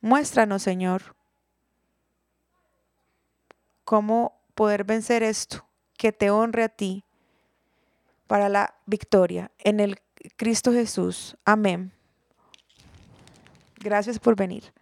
Muéstranos, 0.00 0.62
Señor, 0.62 1.14
cómo 3.84 4.40
poder 4.54 4.84
vencer 4.84 5.22
esto, 5.22 5.66
que 5.96 6.12
te 6.12 6.30
honre 6.30 6.62
a 6.64 6.68
ti 6.68 7.04
para 8.26 8.48
la 8.48 8.74
victoria 8.86 9.50
en 9.58 9.80
el 9.80 10.00
Cristo 10.36 10.72
Jesús. 10.72 11.36
Amén. 11.44 11.92
Gracias 13.76 14.18
por 14.18 14.36
venir. 14.36 14.72